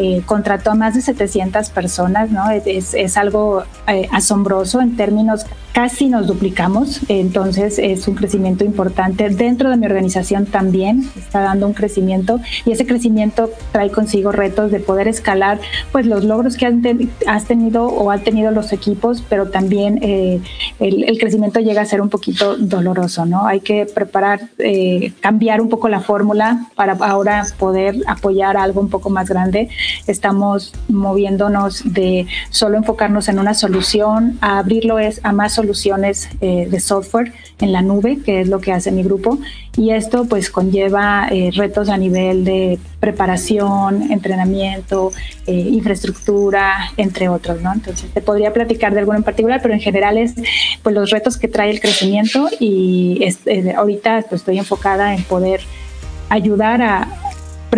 eh, 0.00 0.22
contrató 0.24 0.70
a 0.70 0.74
más 0.76 0.94
de 0.94 1.00
700 1.00 1.70
personas, 1.70 2.30
¿no? 2.30 2.48
Es, 2.50 2.94
es 2.94 3.16
algo 3.16 3.64
eh, 3.88 4.08
asombroso 4.12 4.80
en 4.80 4.96
términos, 4.96 5.44
casi 5.72 6.08
nos 6.08 6.28
duplicamos, 6.28 7.00
entonces 7.08 7.80
es 7.80 8.06
un 8.06 8.14
crecimiento 8.14 8.64
importante. 8.64 9.28
Dentro 9.28 9.70
de 9.70 9.76
mi 9.76 9.86
organización 9.86 10.46
también 10.46 11.10
está 11.16 11.40
dando 11.40 11.66
un 11.66 11.72
crecimiento 11.72 12.38
y 12.64 12.70
ese 12.70 12.86
crecimiento 12.86 13.50
trae 13.72 13.90
consigo 13.90 14.30
retos 14.30 14.70
de 14.70 14.78
poder 14.78 15.08
escalar 15.08 15.58
pues 15.90 16.06
los 16.06 16.24
logros 16.24 16.56
que 16.56 16.66
has 17.26 17.44
tenido 17.46 17.86
o 17.86 18.12
han 18.12 18.22
tenido 18.22 18.52
los 18.52 18.72
equipos, 18.72 19.24
pero 19.28 19.50
también 19.50 19.98
eh, 20.02 20.40
el, 20.78 21.04
el, 21.04 21.18
crecimiento 21.18 21.58
llega 21.58 21.82
a 21.82 21.86
ser 21.86 22.00
un 22.00 22.08
poquito 22.08 22.56
doloroso, 22.56 23.26
¿no? 23.26 23.46
Hay 23.46 23.60
que 23.60 23.84
preparar, 23.84 24.42
cambiar 25.20 25.60
un 25.60 25.68
poco 25.68 25.88
la 25.88 26.00
fórmula 26.00 26.66
para 26.76 26.92
ahora 26.92 27.44
poder 27.58 27.96
apoyar 28.06 28.56
algo 28.56 28.80
un 28.80 28.90
poco 28.90 29.10
más 29.10 29.28
grande 29.28 29.68
estamos 30.06 30.72
moviéndonos 30.88 31.82
de 31.84 32.26
solo 32.50 32.76
enfocarnos 32.76 33.28
en 33.28 33.38
una 33.38 33.54
solución 33.54 34.38
a 34.40 34.58
abrirlo 34.58 34.98
es 34.98 35.20
a 35.24 35.32
más 35.32 35.54
soluciones 35.54 36.28
eh, 36.40 36.66
de 36.70 36.80
software 36.80 37.32
en 37.60 37.72
la 37.72 37.82
nube, 37.82 38.18
que 38.24 38.40
es 38.40 38.48
lo 38.48 38.60
que 38.60 38.72
hace 38.72 38.90
mi 38.92 39.02
grupo. 39.02 39.38
Y 39.76 39.90
esto 39.90 40.24
pues 40.24 40.50
conlleva 40.50 41.28
eh, 41.30 41.50
retos 41.54 41.88
a 41.88 41.96
nivel 41.96 42.44
de 42.44 42.78
preparación, 43.00 44.10
entrenamiento, 44.10 45.12
eh, 45.46 45.52
infraestructura, 45.52 46.92
entre 46.96 47.28
otros, 47.28 47.60
¿no? 47.62 47.72
Entonces 47.72 48.10
te 48.12 48.20
podría 48.20 48.52
platicar 48.52 48.92
de 48.92 49.00
alguno 49.00 49.18
en 49.18 49.24
particular, 49.24 49.60
pero 49.62 49.74
en 49.74 49.80
general 49.80 50.18
es 50.18 50.34
pues 50.82 50.94
los 50.94 51.10
retos 51.10 51.36
que 51.36 51.48
trae 51.48 51.70
el 51.70 51.80
crecimiento 51.80 52.48
y 52.58 53.24
ahorita 53.76 54.24
pues, 54.28 54.40
estoy 54.40 54.58
enfocada 54.58 55.14
en 55.14 55.22
poder 55.24 55.60
ayudar 56.28 56.82
a, 56.82 57.08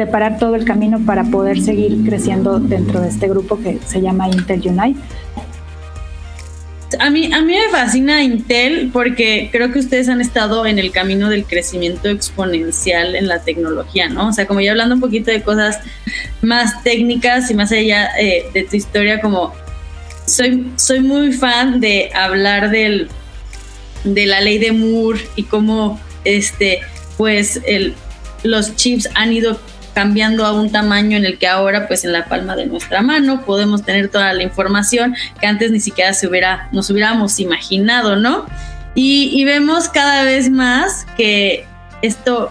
preparar 0.00 0.38
todo 0.38 0.54
el 0.54 0.64
camino 0.64 0.98
para 1.04 1.24
poder 1.24 1.60
seguir 1.60 2.02
creciendo 2.06 2.58
dentro 2.58 3.02
de 3.02 3.10
este 3.10 3.28
grupo 3.28 3.60
que 3.62 3.78
se 3.84 4.00
llama 4.00 4.28
Intel 4.28 4.62
Unite. 4.64 4.98
A 6.98 7.10
mí, 7.10 7.30
a 7.30 7.42
mí 7.42 7.52
me 7.52 7.68
fascina 7.70 8.22
Intel 8.22 8.88
porque 8.94 9.50
creo 9.52 9.70
que 9.70 9.78
ustedes 9.78 10.08
han 10.08 10.22
estado 10.22 10.64
en 10.64 10.78
el 10.78 10.90
camino 10.90 11.28
del 11.28 11.44
crecimiento 11.44 12.08
exponencial 12.08 13.14
en 13.14 13.28
la 13.28 13.42
tecnología, 13.42 14.08
¿no? 14.08 14.28
O 14.28 14.32
sea, 14.32 14.46
como 14.46 14.62
ya 14.62 14.70
hablando 14.70 14.94
un 14.94 15.02
poquito 15.02 15.30
de 15.30 15.42
cosas 15.42 15.80
más 16.40 16.82
técnicas 16.82 17.50
y 17.50 17.54
más 17.54 17.70
allá 17.70 18.08
eh, 18.18 18.46
de 18.54 18.62
tu 18.62 18.76
historia, 18.76 19.20
como 19.20 19.52
soy, 20.24 20.72
soy 20.76 21.00
muy 21.00 21.34
fan 21.34 21.78
de 21.78 22.10
hablar 22.14 22.70
del, 22.70 23.10
de 24.04 24.24
la 24.24 24.40
ley 24.40 24.56
de 24.56 24.72
Moore 24.72 25.20
y 25.36 25.42
cómo 25.42 26.00
este, 26.24 26.80
pues 27.18 27.60
el, 27.66 27.94
los 28.42 28.74
chips 28.76 29.06
han 29.14 29.34
ido 29.34 29.60
cambiando 30.00 30.46
a 30.46 30.52
un 30.54 30.72
tamaño 30.72 31.18
en 31.18 31.26
el 31.26 31.36
que 31.36 31.46
ahora 31.46 31.86
pues 31.86 32.06
en 32.06 32.12
la 32.14 32.24
palma 32.24 32.56
de 32.56 32.64
nuestra 32.64 33.02
mano 33.02 33.44
podemos 33.44 33.82
tener 33.82 34.08
toda 34.08 34.32
la 34.32 34.42
información 34.42 35.14
que 35.38 35.46
antes 35.46 35.70
ni 35.70 35.78
siquiera 35.78 36.14
se 36.14 36.26
hubiera, 36.26 36.70
nos 36.72 36.88
hubiéramos 36.88 37.38
imaginado, 37.38 38.16
¿no? 38.16 38.46
Y, 38.94 39.30
y 39.34 39.44
vemos 39.44 39.90
cada 39.90 40.24
vez 40.24 40.48
más 40.48 41.06
que 41.18 41.66
esto 42.00 42.50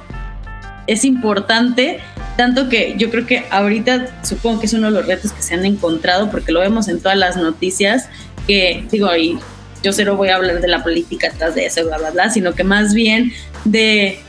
es 0.85 1.03
importante, 1.05 2.01
tanto 2.37 2.69
que 2.69 2.93
yo 2.99 3.09
creo 3.09 3.25
que 3.25 3.43
ahorita 3.49 4.23
supongo 4.23 4.59
que 4.59 4.67
es 4.67 4.73
uno 4.73 4.91
de 4.91 4.99
los 4.99 5.07
retos 5.07 5.31
que 5.31 5.41
se 5.41 5.55
han 5.55 5.65
encontrado, 5.65 6.29
porque 6.29 6.51
lo 6.51 6.59
vemos 6.59 6.87
en 6.87 7.01
todas 7.01 7.17
las 7.17 7.35
noticias, 7.35 8.09
que 8.45 8.85
digo, 8.91 9.15
y 9.15 9.39
yo 9.81 9.91
cero 9.91 10.17
voy 10.17 10.29
a 10.29 10.35
hablar 10.35 10.61
de 10.61 10.67
la 10.67 10.83
política 10.83 11.29
atrás 11.29 11.55
de 11.55 11.65
eso, 11.65 11.83
bla, 11.83 11.97
bla, 11.97 12.11
bla, 12.11 12.29
sino 12.29 12.53
que 12.53 12.63
más 12.63 12.93
bien 12.93 13.33
de, 13.65 14.19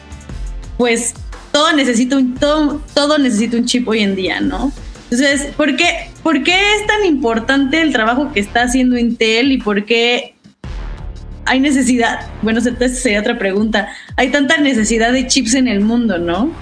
pues, 0.79 1.13
todo 1.53 1.73
necesita 1.73 2.17
un, 2.17 2.35
todo, 2.35 2.81
todo 2.95 3.19
necesita 3.19 3.57
un 3.57 3.65
chip 3.65 3.89
hoy 3.89 4.01
en 4.01 4.15
día, 4.15 4.41
¿no? 4.41 4.73
Entonces, 5.11 5.53
¿por 5.57 5.77
qué, 5.77 6.11
¿por 6.23 6.43
qué 6.45 6.55
es 6.55 6.87
tan 6.87 7.05
importante 7.05 7.83
el 7.83 7.93
trabajo 7.93 8.33
que 8.33 8.41
está 8.41 8.63
haciendo 8.63 8.97
Intel 8.97 9.51
y 9.51 9.59
por 9.59 9.85
qué 9.85 10.35
hay 11.47 11.59
necesidad? 11.59 12.21
Bueno, 12.43 12.61
esta 12.61 12.89
sería 12.89 13.21
otra 13.21 13.37
pregunta. 13.37 13.89
Hay 14.17 14.31
tanta 14.31 14.59
necesidad 14.59 15.13
de 15.13 15.27
chips 15.27 15.55
en 15.55 15.67
el 15.67 15.81
mundo, 15.81 16.19
¿no? 16.19 16.53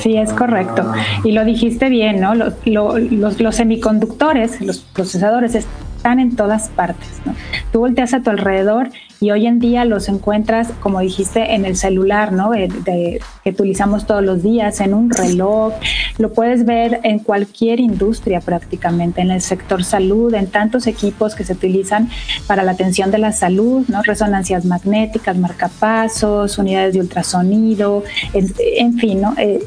Sí, 0.00 0.16
es 0.16 0.32
correcto. 0.32 0.92
Y 1.24 1.32
lo 1.32 1.44
dijiste 1.44 1.88
bien, 1.90 2.20
¿no? 2.20 2.34
Los, 2.34 2.54
los, 2.64 3.40
los 3.40 3.54
semiconductores, 3.54 4.60
los 4.62 4.78
procesadores 4.78 5.54
están 5.54 6.18
en 6.20 6.34
todas 6.34 6.70
partes, 6.70 7.20
¿no? 7.26 7.34
Tú 7.70 7.80
volteas 7.80 8.14
a 8.14 8.22
tu 8.22 8.30
alrededor 8.30 8.90
y 9.22 9.30
hoy 9.30 9.46
en 9.46 9.60
día 9.60 9.84
los 9.84 10.08
encuentras, 10.08 10.70
como 10.80 10.98
dijiste, 10.98 11.54
en 11.54 11.64
el 11.64 11.76
celular, 11.76 12.32
¿no? 12.32 12.50
De, 12.50 13.20
que 13.44 13.50
utilizamos 13.50 14.04
todos 14.04 14.22
los 14.24 14.42
días, 14.42 14.80
en 14.80 14.94
un 14.94 15.10
reloj, 15.10 15.74
lo 16.18 16.32
puedes 16.32 16.66
ver 16.66 16.98
en 17.04 17.20
cualquier 17.20 17.78
industria 17.78 18.40
prácticamente, 18.40 19.20
en 19.20 19.30
el 19.30 19.40
sector 19.40 19.84
salud, 19.84 20.34
en 20.34 20.48
tantos 20.48 20.88
equipos 20.88 21.36
que 21.36 21.44
se 21.44 21.52
utilizan 21.52 22.10
para 22.48 22.64
la 22.64 22.72
atención 22.72 23.12
de 23.12 23.18
la 23.18 23.30
salud, 23.30 23.84
¿no? 23.86 24.02
Resonancias 24.02 24.64
magnéticas, 24.64 25.36
marcapasos, 25.36 26.58
unidades 26.58 26.94
de 26.94 27.00
ultrasonido, 27.00 28.02
en, 28.32 28.98
fin, 28.98 29.20
¿no? 29.20 29.34
Eh, 29.38 29.60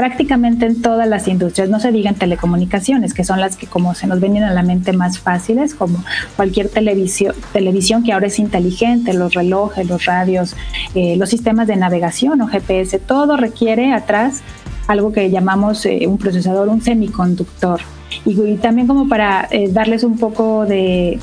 prácticamente 0.00 0.64
en 0.64 0.80
todas 0.80 1.06
las 1.06 1.28
industrias, 1.28 1.68
no 1.68 1.78
se 1.78 1.92
digan 1.92 2.14
telecomunicaciones, 2.14 3.12
que 3.12 3.22
son 3.22 3.38
las 3.38 3.58
que 3.58 3.66
como 3.66 3.94
se 3.94 4.06
nos 4.06 4.18
vienen 4.18 4.44
a 4.44 4.50
la 4.50 4.62
mente 4.62 4.94
más 4.94 5.18
fáciles, 5.18 5.74
como 5.74 6.02
cualquier 6.36 6.70
televisión, 6.70 7.34
televisión 7.52 8.02
que 8.02 8.14
ahora 8.14 8.28
es 8.28 8.38
inteligente, 8.38 9.12
los 9.12 9.34
relojes, 9.34 9.86
los 9.86 10.06
radios, 10.06 10.56
eh, 10.94 11.16
los 11.18 11.28
sistemas 11.28 11.66
de 11.66 11.76
navegación 11.76 12.40
o 12.40 12.46
GPS, 12.46 12.98
todo 12.98 13.36
requiere 13.36 13.92
atrás 13.92 14.40
algo 14.88 15.12
que 15.12 15.30
llamamos 15.30 15.84
eh, 15.84 16.06
un 16.06 16.16
procesador, 16.16 16.70
un 16.70 16.80
semiconductor. 16.80 17.82
Y, 18.24 18.54
también 18.54 18.86
como 18.86 19.06
para 19.06 19.48
eh, 19.50 19.68
darles 19.70 20.02
un 20.02 20.16
poco 20.16 20.64
de, 20.64 21.18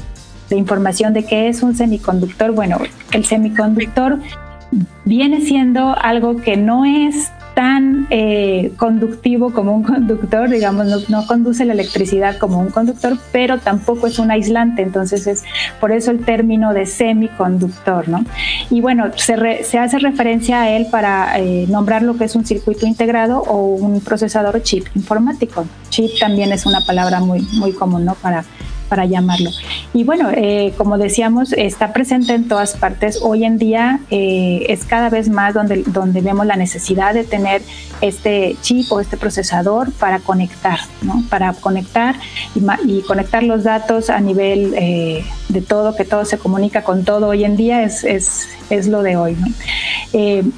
de 0.51 0.55
información 0.55 1.13
de 1.13 1.25
qué 1.25 1.47
es 1.47 1.63
un 1.63 1.75
semiconductor, 1.75 2.51
bueno, 2.51 2.77
el 3.11 3.25
semiconductor 3.25 4.19
viene 5.03 5.41
siendo 5.41 5.97
algo 5.97 6.35
que 6.35 6.57
no 6.57 6.85
es 6.85 7.31
tan 7.57 8.05
eh, 8.11 8.71
conductivo 8.77 9.51
como 9.51 9.73
un 9.73 9.81
conductor, 9.81 10.47
digamos, 10.47 11.09
no, 11.09 11.25
conduce 11.25 11.65
la 11.65 11.73
electricidad 11.73 12.37
como 12.37 12.59
un 12.59 12.69
conductor, 12.69 13.17
pero 13.31 13.57
tampoco 13.57 14.05
es 14.05 14.19
un 14.19 14.29
aislante, 14.29 14.83
entonces 14.83 15.25
es 15.25 15.43
por 15.81 15.91
eso 15.91 16.11
el 16.11 16.23
término 16.23 16.71
de 16.75 16.85
semiconductor, 16.85 18.09
¿no? 18.09 18.23
Y 18.69 18.81
bueno, 18.81 19.05
se, 19.15 19.63
se 19.63 19.79
hace 19.79 19.97
referencia 19.97 20.61
a 20.61 20.69
él 20.69 20.85
para 20.91 21.39
eh, 21.39 21.65
nombrar 21.67 22.03
lo 22.03 22.15
que 22.15 22.25
es 22.25 22.35
un 22.35 22.45
circuito 22.45 22.85
integrado 22.85 23.39
o 23.41 23.73
un 23.73 24.01
procesador 24.01 24.61
chip 24.61 24.85
informático. 24.93 25.65
Chip 25.89 26.11
también 26.19 26.51
es 26.51 26.67
una 26.67 26.81
palabra 26.81 27.21
muy, 27.21 27.41
muy 27.53 27.71
común, 27.71 28.05
¿no? 28.05 28.13
Para 28.13 28.45
para 28.87 29.05
llamarlo. 29.05 29.51
Y 29.93 30.03
bueno, 30.03 30.29
eh, 30.33 30.73
como 30.77 30.97
decíamos, 30.97 31.53
está 31.53 31.93
presente 31.93 32.33
en 32.33 32.47
todas 32.47 32.75
partes. 32.75 33.19
Hoy 33.21 33.43
en 33.43 33.57
día 33.57 33.99
eh, 34.09 34.65
es 34.69 34.85
cada 34.85 35.09
vez 35.09 35.29
más 35.29 35.53
donde, 35.53 35.83
donde 35.87 36.21
vemos 36.21 36.45
la 36.45 36.55
necesidad 36.55 37.13
de 37.13 37.23
tener 37.23 37.61
este 38.01 38.55
chip 38.61 38.91
o 38.91 38.99
este 38.99 39.17
procesador 39.17 39.91
para 39.93 40.19
conectar, 40.19 40.79
¿no? 41.01 41.23
Para 41.29 41.53
conectar 41.53 42.15
y, 42.85 43.01
conectar 43.01 43.43
los 43.43 43.63
datos 43.63 44.09
a 44.09 44.19
nivel 44.19 44.73
eh, 44.77 45.25
de 45.49 45.61
todo, 45.61 45.95
que 45.95 46.05
todo 46.05 46.25
se 46.25 46.37
comunica 46.37 46.83
con 46.83 47.03
todo 47.03 47.27
hoy 47.27 47.43
en 47.43 47.55
día 47.55 47.83
es, 47.83 48.03
es, 48.03 48.47
es 48.69 48.87
lo 48.87 49.01
de 49.03 49.17
hoy, 49.17 49.35
¿no? 49.35 49.47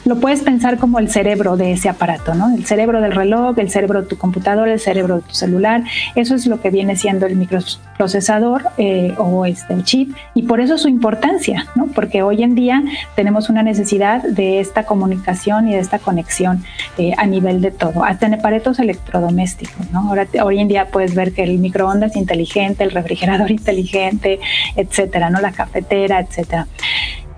lo 0.05 0.19
puedes 0.19 0.41
pensar 0.41 0.77
como 0.77 0.99
el 0.99 1.09
cerebro 1.09 1.57
de 1.57 1.73
ese 1.73 1.89
aparato, 1.89 2.33
¿no? 2.33 2.55
El 2.55 2.65
cerebro 2.65 3.01
del 3.01 3.11
reloj, 3.11 3.57
el 3.57 3.69
cerebro 3.69 4.01
de 4.01 4.07
tu 4.07 4.17
computadora, 4.17 4.71
el 4.71 4.79
cerebro 4.79 5.17
de 5.17 5.21
tu 5.23 5.33
celular. 5.33 5.83
Eso 6.15 6.35
es 6.35 6.45
lo 6.45 6.61
que 6.61 6.69
viene 6.69 6.95
siendo 6.95 7.25
el 7.25 7.35
microprocesador 7.35 7.89
procesador 7.99 8.63
eh, 8.77 9.13
o 9.17 9.45
este, 9.45 9.75
chip 9.83 10.15
y 10.33 10.43
por 10.43 10.61
eso 10.61 10.77
su 10.77 10.87
importancia, 10.87 11.67
¿no? 11.75 11.87
porque 11.87 12.23
hoy 12.23 12.43
en 12.43 12.55
día 12.55 12.81
tenemos 13.15 13.49
una 13.49 13.61
necesidad 13.61 14.23
de 14.23 14.61
esta 14.61 14.85
comunicación 14.85 15.67
y 15.67 15.73
de 15.73 15.79
esta 15.79 15.99
conexión 15.99 16.63
eh, 16.97 17.11
a 17.17 17.25
nivel 17.25 17.61
de 17.61 17.71
todo, 17.71 18.05
hasta 18.05 18.25
en 18.27 18.35
aparatos 18.35 18.79
electrodomésticos. 18.79 19.91
¿no? 19.91 20.07
Ahora, 20.07 20.27
hoy 20.41 20.59
en 20.59 20.69
día 20.69 20.87
puedes 20.87 21.13
ver 21.13 21.33
que 21.33 21.43
el 21.43 21.57
microondas 21.57 22.15
inteligente, 22.15 22.85
el 22.85 22.91
refrigerador 22.91 23.51
inteligente, 23.59 24.39
etcétera, 24.77 25.29
¿no? 25.29 25.41
la 25.41 25.51
cafetera, 25.51 26.21
etcétera. 26.21 26.67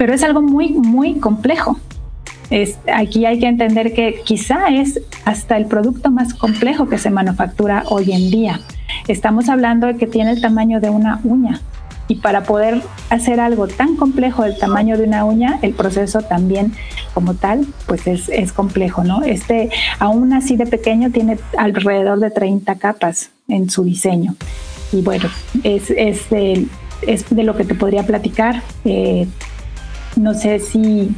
Pero 0.01 0.15
es 0.15 0.24
algo 0.24 0.41
muy, 0.41 0.70
muy 0.70 1.20
complejo 1.20 1.79
Es, 2.50 2.79
aquí 2.91 3.27
hay 3.27 3.38
que 3.38 3.46
entender 3.46 3.93
que 3.93 4.22
quizá 4.25 4.70
es 4.70 5.00
hasta 5.25 5.58
el 5.58 5.67
producto 5.67 6.10
más 6.10 6.34
complejo 6.34 6.89
que 6.89 6.98
se 6.98 7.12
manufactura 7.12 7.84
hoy 7.88 8.12
en 8.12 8.31
día. 8.31 8.62
Estamos 9.08 9.48
hablando 9.48 9.86
de 9.86 9.98
que 9.98 10.08
tiene 10.08 10.31
el 10.31 10.41
tamaño 10.41 10.79
de 10.79 10.89
una 10.89 11.22
uña. 11.24 11.62
Y 12.08 12.15
para 12.15 12.41
poder 12.46 12.81
hacer 13.12 13.39
algo 13.39 13.67
tan 13.67 13.96
complejo 13.96 14.41
del 14.41 14.58
tamaño 14.58 14.98
de 14.98 15.03
una 15.03 15.24
uña, 15.24 15.60
el 15.62 15.74
proceso 15.74 16.24
también 16.24 16.74
como 17.13 17.36
tal, 17.36 17.67
pues 17.86 18.08
es, 18.08 18.27
es 18.29 18.53
complejo, 18.53 19.03
¿no? 19.03 19.22
Este, 19.22 19.70
aún 20.00 20.34
así 20.34 20.58
de 20.58 20.65
pequeño, 20.65 21.12
tiene 21.12 21.38
alrededor 21.60 22.20
de 22.20 22.31
30 22.31 22.74
capas 22.79 23.29
en 23.48 23.70
su 23.70 23.84
diseño. 23.84 24.34
Y 24.91 25.03
bueno, 25.03 25.29
es, 25.63 25.91
es, 25.91 26.27
de, 26.31 26.65
es 27.05 27.29
de 27.29 27.43
lo 27.43 27.55
que 27.55 27.65
te 27.65 27.75
podría 27.75 28.01
platicar. 28.01 28.63
Eh, 28.84 29.27
no 30.21 30.33
sé 30.33 30.59
si 30.59 31.09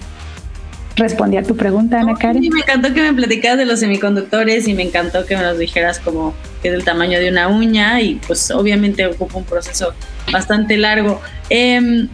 respondí 0.95 1.37
a 1.37 1.43
tu 1.43 1.55
pregunta, 1.55 1.99
Ana 1.99 2.15
Karen. 2.15 2.41
Sí, 2.41 2.49
me 2.49 2.61
encantó 2.61 2.93
que 2.93 3.01
me 3.01 3.13
platicaras 3.13 3.57
de 3.57 3.65
los 3.65 3.79
semiconductores 3.79 4.67
y 4.67 4.73
me 4.73 4.83
encantó 4.83 5.25
que 5.25 5.35
me 5.35 5.43
los 5.43 5.57
dijeras 5.57 5.99
como 5.99 6.33
que 6.61 6.69
es 6.69 6.73
el 6.73 6.83
tamaño 6.83 7.19
de 7.19 7.29
una 7.29 7.47
uña 7.47 8.01
y 8.01 8.15
pues 8.27 8.51
obviamente 8.51 9.05
ocupa 9.05 9.37
un 9.37 9.43
proceso 9.43 9.93
bastante 10.31 10.77
largo. 10.77 11.21
Em, 11.49 12.07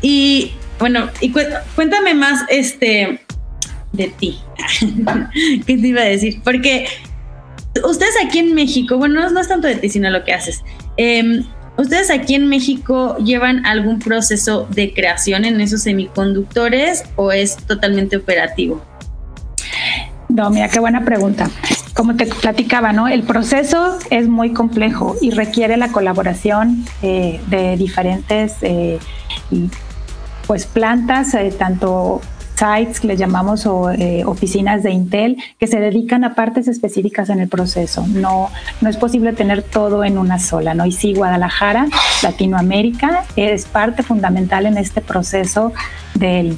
y 0.00 0.52
bueno, 0.78 1.08
y 1.20 1.32
cuéntame 1.74 2.14
más 2.14 2.44
este 2.48 3.20
de 3.92 4.08
ti. 4.08 4.40
¿Qué 5.66 5.76
te 5.76 5.86
iba 5.86 6.02
a 6.02 6.04
decir? 6.04 6.40
Porque 6.42 6.86
ustedes 7.84 8.14
aquí 8.24 8.38
en 8.38 8.54
México, 8.54 8.96
bueno, 8.96 9.28
no, 9.28 9.40
es 9.40 9.48
tanto 9.48 9.66
de 9.66 9.76
ti, 9.76 9.88
sino 9.88 10.10
lo 10.10 10.24
que 10.24 10.32
haces. 10.32 10.62
Em, 10.96 11.44
¿Ustedes 11.76 12.10
aquí 12.10 12.34
en 12.34 12.48
México 12.48 13.16
llevan 13.18 13.66
algún 13.66 13.98
proceso 13.98 14.66
de 14.70 14.94
creación 14.94 15.44
en 15.44 15.60
esos 15.60 15.82
semiconductores 15.82 17.04
o 17.16 17.32
es 17.32 17.56
totalmente 17.56 18.16
operativo? 18.16 18.80
No, 20.28 20.50
mira, 20.50 20.68
qué 20.68 20.80
buena 20.80 21.04
pregunta. 21.04 21.50
Como 21.94 22.16
te 22.16 22.26
platicaba, 22.26 22.92
¿no? 22.92 23.08
El 23.08 23.22
proceso 23.22 23.98
es 24.10 24.28
muy 24.28 24.52
complejo 24.52 25.16
y 25.20 25.30
requiere 25.30 25.76
la 25.76 25.92
colaboración 25.92 26.84
eh, 27.02 27.40
de 27.48 27.76
diferentes 27.76 28.54
eh, 28.62 28.98
pues 30.46 30.66
plantas, 30.66 31.34
eh, 31.34 31.54
tanto 31.56 32.20
sites, 32.54 33.00
que 33.00 33.08
le 33.08 33.16
llamamos, 33.16 33.66
o 33.66 33.90
eh, 33.90 34.24
oficinas 34.24 34.82
de 34.82 34.90
Intel, 34.90 35.36
que 35.58 35.66
se 35.66 35.80
dedican 35.80 36.24
a 36.24 36.34
partes 36.34 36.68
específicas 36.68 37.30
en 37.30 37.40
el 37.40 37.48
proceso. 37.48 38.06
No, 38.06 38.50
no 38.80 38.88
es 38.88 38.96
posible 38.96 39.32
tener 39.32 39.62
todo 39.62 40.04
en 40.04 40.18
una 40.18 40.38
sola, 40.38 40.74
¿no? 40.74 40.86
Y 40.86 40.92
sí, 40.92 41.14
Guadalajara, 41.14 41.86
Latinoamérica, 42.22 43.24
es 43.36 43.66
parte 43.66 44.02
fundamental 44.02 44.66
en 44.66 44.78
este 44.78 45.00
proceso 45.00 45.72
del, 46.14 46.56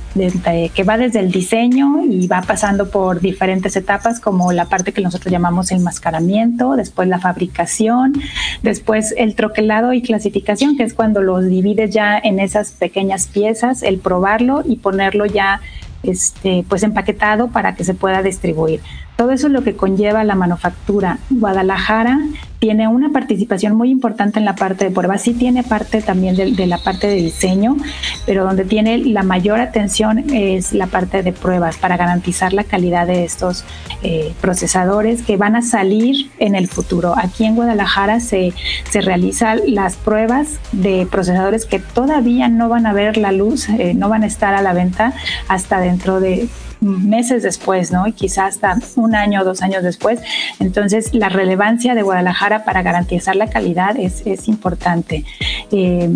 que 0.74 0.84
va 0.84 0.98
desde 0.98 1.20
el 1.20 1.32
diseño 1.32 2.04
y 2.04 2.26
va 2.26 2.42
pasando 2.42 2.90
por 2.90 3.20
diferentes 3.20 3.74
etapas, 3.76 4.20
como 4.20 4.52
la 4.52 4.66
parte 4.66 4.92
que 4.92 5.00
nosotros 5.00 5.32
llamamos 5.32 5.72
el 5.72 5.80
mascaramiento, 5.80 6.76
después 6.76 7.08
la 7.08 7.18
fabricación, 7.18 8.14
después 8.62 9.14
el 9.16 9.34
troquelado 9.34 9.92
y 9.92 10.02
clasificación, 10.02 10.76
que 10.76 10.82
es 10.82 10.94
cuando 10.94 11.22
los 11.22 11.46
divides 11.46 11.90
ya 11.90 12.18
en 12.18 12.38
esas 12.38 12.72
pequeñas 12.72 13.26
piezas, 13.26 13.82
el 13.82 13.98
probarlo 13.98 14.62
y 14.64 14.76
ponerlo 14.76 15.26
ya 15.26 15.60
este, 16.02 16.64
pues 16.68 16.82
empaquetado 16.82 17.48
para 17.48 17.74
que 17.74 17.84
se 17.84 17.94
pueda 17.94 18.22
distribuir. 18.22 18.80
Todo 19.16 19.30
eso 19.30 19.46
es 19.46 19.52
lo 19.52 19.62
que 19.62 19.76
conlleva 19.76 20.24
la 20.24 20.34
manufactura. 20.34 21.18
Guadalajara 21.30 22.20
tiene 22.58 22.88
una 22.88 23.10
participación 23.10 23.74
muy 23.74 23.90
importante 23.90 24.38
en 24.38 24.44
la 24.44 24.54
parte 24.54 24.86
de 24.86 24.90
pruebas, 24.90 25.22
sí 25.22 25.34
tiene 25.34 25.62
parte 25.62 26.02
también 26.02 26.36
de, 26.36 26.66
la 26.66 26.78
parte 26.78 27.06
de 27.06 27.14
diseño, 27.16 27.76
pero 28.24 28.44
donde 28.44 28.64
tiene 28.64 28.98
la 28.98 29.22
mayor 29.22 29.60
atención 29.60 30.30
es 30.30 30.72
la 30.72 30.86
parte 30.86 31.22
de 31.22 31.32
pruebas 31.32 31.76
para 31.76 31.96
garantizar 31.96 32.52
la 32.52 32.64
calidad 32.64 33.06
de 33.06 33.24
estos 33.24 33.64
eh, 34.02 34.32
procesadores 34.40 35.22
que 35.22 35.36
van 35.36 35.56
a 35.56 35.62
salir 35.62 36.30
en 36.38 36.54
el 36.54 36.68
futuro. 36.68 37.14
Aquí 37.16 37.44
en 37.44 37.56
Guadalajara 37.56 38.20
se, 38.20 38.52
se 38.90 39.00
realizan 39.00 39.60
las 39.66 39.96
pruebas 39.96 40.58
de 40.72 41.06
procesadores 41.10 41.66
que 41.66 41.78
todavía 41.78 42.48
no 42.48 42.68
van 42.68 42.86
a 42.86 42.92
ver 42.92 43.16
la 43.16 43.32
luz, 43.32 43.68
eh, 43.68 43.94
no 43.94 44.08
van 44.08 44.24
a 44.24 44.26
estar 44.26 44.54
a 44.54 44.62
la 44.62 44.72
venta 44.72 45.14
hasta 45.48 45.80
dentro 45.80 46.20
de 46.20 46.48
meses 46.86 47.42
después, 47.42 47.92
¿no? 47.92 48.06
Y 48.06 48.12
quizás 48.12 48.58
hasta 48.62 48.78
un 48.96 49.14
año 49.14 49.42
o 49.42 49.44
dos 49.44 49.62
años 49.62 49.82
después. 49.82 50.20
Entonces, 50.60 51.14
la 51.14 51.28
relevancia 51.28 51.94
de 51.94 52.02
Guadalajara 52.02 52.64
para 52.64 52.82
garantizar 52.82 53.36
la 53.36 53.48
calidad 53.48 53.96
es, 53.98 54.22
importante. 54.48 55.24
Eh, 55.72 56.08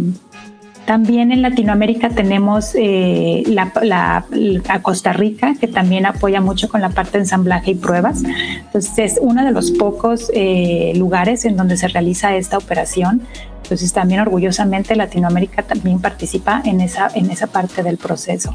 también 0.91 1.31
en 1.31 1.41
Latinoamérica 1.43 2.09
tenemos 2.09 2.73
eh, 2.75 3.45
la, 3.47 4.25
a 4.69 4.83
Costa 4.83 5.13
Rica, 5.13 5.55
que 5.61 5.69
también 5.69 6.05
apoya 6.05 6.41
mucho 6.41 6.69
con 6.69 6.81
la 6.81 6.89
parte 6.89 7.13
de 7.13 7.19
ensamblaje 7.19 7.71
y 7.71 7.75
pruebas. 7.77 8.25
Entonces 8.25 8.99
es 8.99 9.19
uno 9.23 9.45
de 9.45 9.53
los 9.53 9.71
pocos 9.71 10.33
eh, 10.35 10.93
lugares 10.97 11.45
en 11.45 11.57
donde 11.57 11.77
se 11.77 11.87
realiza 11.87 12.35
esta 12.35 12.59
operación. 12.59 13.23
Entonces 13.63 13.93
también 13.93 14.21
orgullosamente 14.21 14.97
Latinoamérica 14.97 15.63
también 15.63 16.01
participa 16.01 16.63
en 16.65 16.81
esa, 16.81 17.09
en 17.15 17.31
esa 17.31 17.47
parte 17.47 17.83
del 17.83 17.99
proceso. 17.99 18.55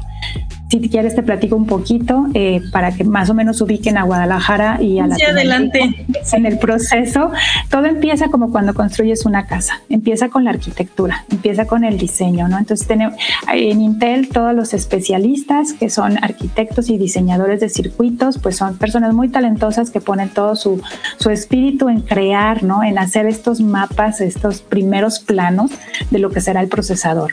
Si 0.68 0.80
quieres 0.88 1.14
te 1.14 1.22
platico 1.22 1.54
un 1.54 1.66
poquito 1.66 2.26
eh, 2.34 2.60
para 2.72 2.90
que 2.92 3.04
más 3.04 3.30
o 3.30 3.34
menos 3.34 3.60
ubiquen 3.60 3.96
a 3.98 4.02
Guadalajara 4.02 4.82
y 4.82 4.98
a 4.98 5.06
la 5.06 5.14
adelante. 5.14 6.06
En 6.32 6.44
el 6.44 6.58
proceso, 6.58 7.30
todo 7.70 7.86
empieza 7.86 8.28
como 8.28 8.50
cuando 8.50 8.74
construyes 8.74 9.26
una 9.26 9.46
casa. 9.46 9.80
Empieza 9.88 10.28
con 10.28 10.44
la 10.44 10.50
arquitectura, 10.50 11.24
empieza 11.30 11.66
con 11.66 11.84
el 11.84 11.98
diseño, 11.98 12.48
¿no? 12.48 12.58
Entonces 12.58 12.86
tenemos 12.86 13.14
en 13.52 13.80
Intel 13.80 14.28
todos 14.28 14.54
los 14.54 14.74
especialistas 14.74 15.72
que 15.72 15.88
son 15.88 16.22
arquitectos 16.22 16.90
y 16.90 16.98
diseñadores 16.98 17.60
de 17.60 17.68
circuitos, 17.68 18.38
pues 18.38 18.56
son 18.56 18.76
personas 18.76 19.14
muy 19.14 19.28
talentosas 19.28 19.90
que 19.90 20.00
ponen 20.00 20.30
todo 20.30 20.56
su, 20.56 20.82
su 21.18 21.30
espíritu 21.30 21.88
en 21.88 22.00
crear, 22.00 22.64
¿no? 22.64 22.82
En 22.82 22.98
hacer 22.98 23.26
estos 23.26 23.60
mapas, 23.60 24.20
estos 24.20 24.62
primeros 24.62 24.95
planos 25.20 25.70
de 26.10 26.18
lo 26.18 26.30
que 26.30 26.40
será 26.40 26.60
el 26.60 26.68
procesador. 26.68 27.32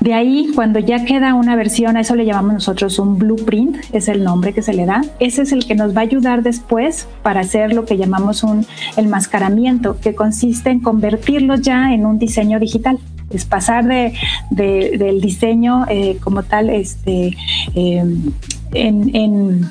De 0.00 0.14
ahí, 0.14 0.52
cuando 0.54 0.78
ya 0.78 1.04
queda 1.04 1.34
una 1.34 1.56
versión, 1.56 1.96
a 1.96 2.00
eso 2.00 2.14
le 2.14 2.24
llamamos 2.24 2.54
nosotros 2.54 2.98
un 3.00 3.18
blueprint, 3.18 3.78
es 3.92 4.06
el 4.06 4.22
nombre 4.22 4.52
que 4.52 4.62
se 4.62 4.72
le 4.72 4.86
da. 4.86 5.02
Ese 5.18 5.42
es 5.42 5.50
el 5.50 5.66
que 5.66 5.74
nos 5.74 5.94
va 5.96 6.02
a 6.02 6.04
ayudar 6.04 6.42
después 6.42 7.08
para 7.22 7.40
hacer 7.40 7.72
lo 7.72 7.84
que 7.84 7.96
llamamos 7.96 8.44
un 8.44 8.64
enmascaramiento, 8.96 9.98
que 10.00 10.14
consiste 10.14 10.70
en 10.70 10.80
convertirlo 10.80 11.56
ya 11.56 11.92
en 11.92 12.06
un 12.06 12.18
diseño 12.18 12.60
digital. 12.60 12.98
Es 13.30 13.44
pasar 13.44 13.86
de, 13.86 14.14
del 14.50 15.20
diseño 15.20 15.84
eh, 15.88 16.16
como 16.22 16.44
tal 16.44 16.70
este, 16.70 17.36
em, 17.74 18.32
en, 18.72 19.70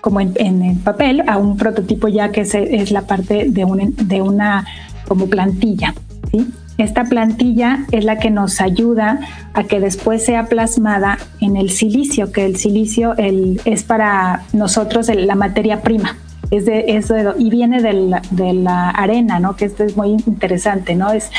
como 0.00 0.20
en, 0.20 0.78
papel 0.80 1.22
a 1.28 1.38
un 1.38 1.56
prototipo 1.56 2.08
ya 2.08 2.30
que 2.30 2.42
es, 2.42 2.54
es 2.54 2.90
la 2.90 3.06
parte 3.06 3.46
de, 3.48 3.64
un, 3.64 3.94
de 3.96 4.20
una 4.20 4.66
como 5.06 5.26
plantilla. 5.28 5.94
¿Sí? 6.30 6.52
Esta 6.76 7.04
plantilla 7.04 7.86
es 7.92 8.04
la 8.04 8.18
que 8.18 8.30
nos 8.30 8.60
ayuda 8.60 9.20
a 9.52 9.64
que 9.64 9.78
después 9.78 10.24
sea 10.24 10.46
plasmada 10.46 11.18
en 11.40 11.56
el 11.56 11.70
silicio, 11.70 12.32
que 12.32 12.44
el 12.46 12.56
silicio 12.56 13.14
es 13.16 13.84
para 13.84 14.42
nosotros 14.52 15.08
la 15.14 15.36
materia 15.36 15.82
prima 15.82 16.16
es 16.56 16.66
de 16.66 16.96
eso 16.96 17.14
y 17.38 17.50
viene 17.50 17.82
de 17.82 18.52
la, 18.52 18.90
arena, 18.90 19.40
¿no? 19.40 19.56
Que 19.56 19.64
esto 19.66 19.84
es 19.84 19.96
muy 19.96 20.10
interesante, 20.10 20.94
¿no? 20.94 21.12
Es 21.12 21.30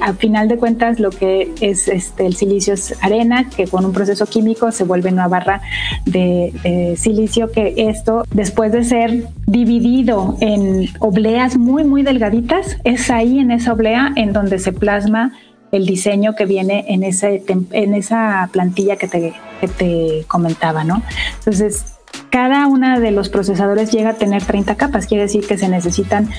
al 0.00 0.16
final 0.16 0.48
de 0.48 0.56
cuentas 0.56 1.00
lo 1.00 1.10
que 1.10 1.52
es 1.60 1.88
este 1.88 2.26
el 2.26 2.34
silicio 2.34 2.74
es 2.74 2.94
arena 3.02 3.48
que 3.48 3.66
con 3.66 3.84
un 3.84 3.92
proceso 3.92 4.26
químico 4.26 4.70
se 4.72 4.84
vuelve 4.84 5.10
una 5.10 5.28
barra 5.28 5.60
de, 6.06 6.94
silicio 6.96 7.50
que 7.50 7.74
esto 7.76 8.24
después 8.32 8.72
de 8.72 8.84
ser 8.84 9.28
dividido 9.46 10.36
en 10.40 10.88
obleas 11.00 11.56
muy 11.56 11.84
muy 11.84 12.02
delgaditas 12.02 12.78
es 12.84 13.10
ahí 13.10 13.38
en 13.38 13.50
esa 13.50 13.72
oblea 13.72 14.12
en 14.16 14.32
donde 14.32 14.58
se 14.58 14.72
plasma 14.72 15.32
el 15.72 15.86
diseño 15.86 16.34
que 16.36 16.44
viene 16.44 16.84
en, 16.88 17.02
ese, 17.02 17.42
en 17.48 17.94
esa 17.94 18.48
plantilla 18.52 18.96
que 18.96 19.08
te, 19.08 19.32
que 19.60 19.68
te 19.68 20.24
comentaba, 20.28 20.84
¿no? 20.84 21.02
Entonces, 21.38 21.91
cada 22.32 22.66
una 22.66 22.98
de 22.98 23.10
los 23.10 23.28
procesadores 23.28 23.92
llega 23.92 24.10
a 24.10 24.14
tener 24.14 24.42
30 24.42 24.76
capas, 24.76 25.06
quiere 25.06 25.24
decir 25.24 25.46
que 25.46 25.58
se 25.58 25.68
necesitan 25.68 26.30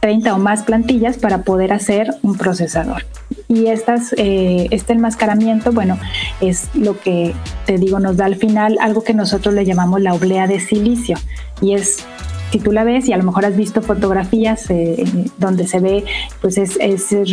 30 0.00 0.34
o 0.34 0.38
más 0.38 0.62
plantillas 0.62 1.18
para 1.18 1.42
poder 1.42 1.74
hacer 1.74 2.14
un 2.22 2.38
procesador. 2.38 3.04
Y 3.48 3.66
estas, 3.66 4.14
eh, 4.16 4.68
este 4.70 4.94
enmascaramiento, 4.94 5.70
bueno, 5.70 5.98
es 6.40 6.70
lo 6.72 6.98
que 6.98 7.34
te 7.66 7.76
digo, 7.76 8.00
nos 8.00 8.16
da 8.16 8.24
al 8.24 8.36
final 8.36 8.78
algo 8.80 9.04
que 9.04 9.12
nosotros 9.12 9.54
le 9.54 9.66
llamamos 9.66 10.00
la 10.00 10.14
oblea 10.14 10.46
de 10.46 10.58
silicio 10.58 11.18
y 11.60 11.74
es 11.74 12.06
si 12.52 12.58
tú 12.58 12.70
la 12.70 12.84
ves 12.84 13.08
y 13.08 13.14
a 13.14 13.16
lo 13.16 13.24
mejor 13.24 13.46
has 13.46 13.56
visto 13.56 13.80
fotografías 13.80 14.68
eh, 14.68 15.04
donde 15.38 15.66
se 15.66 15.80
ve, 15.80 16.04
pues 16.42 16.58
es, 16.58 16.76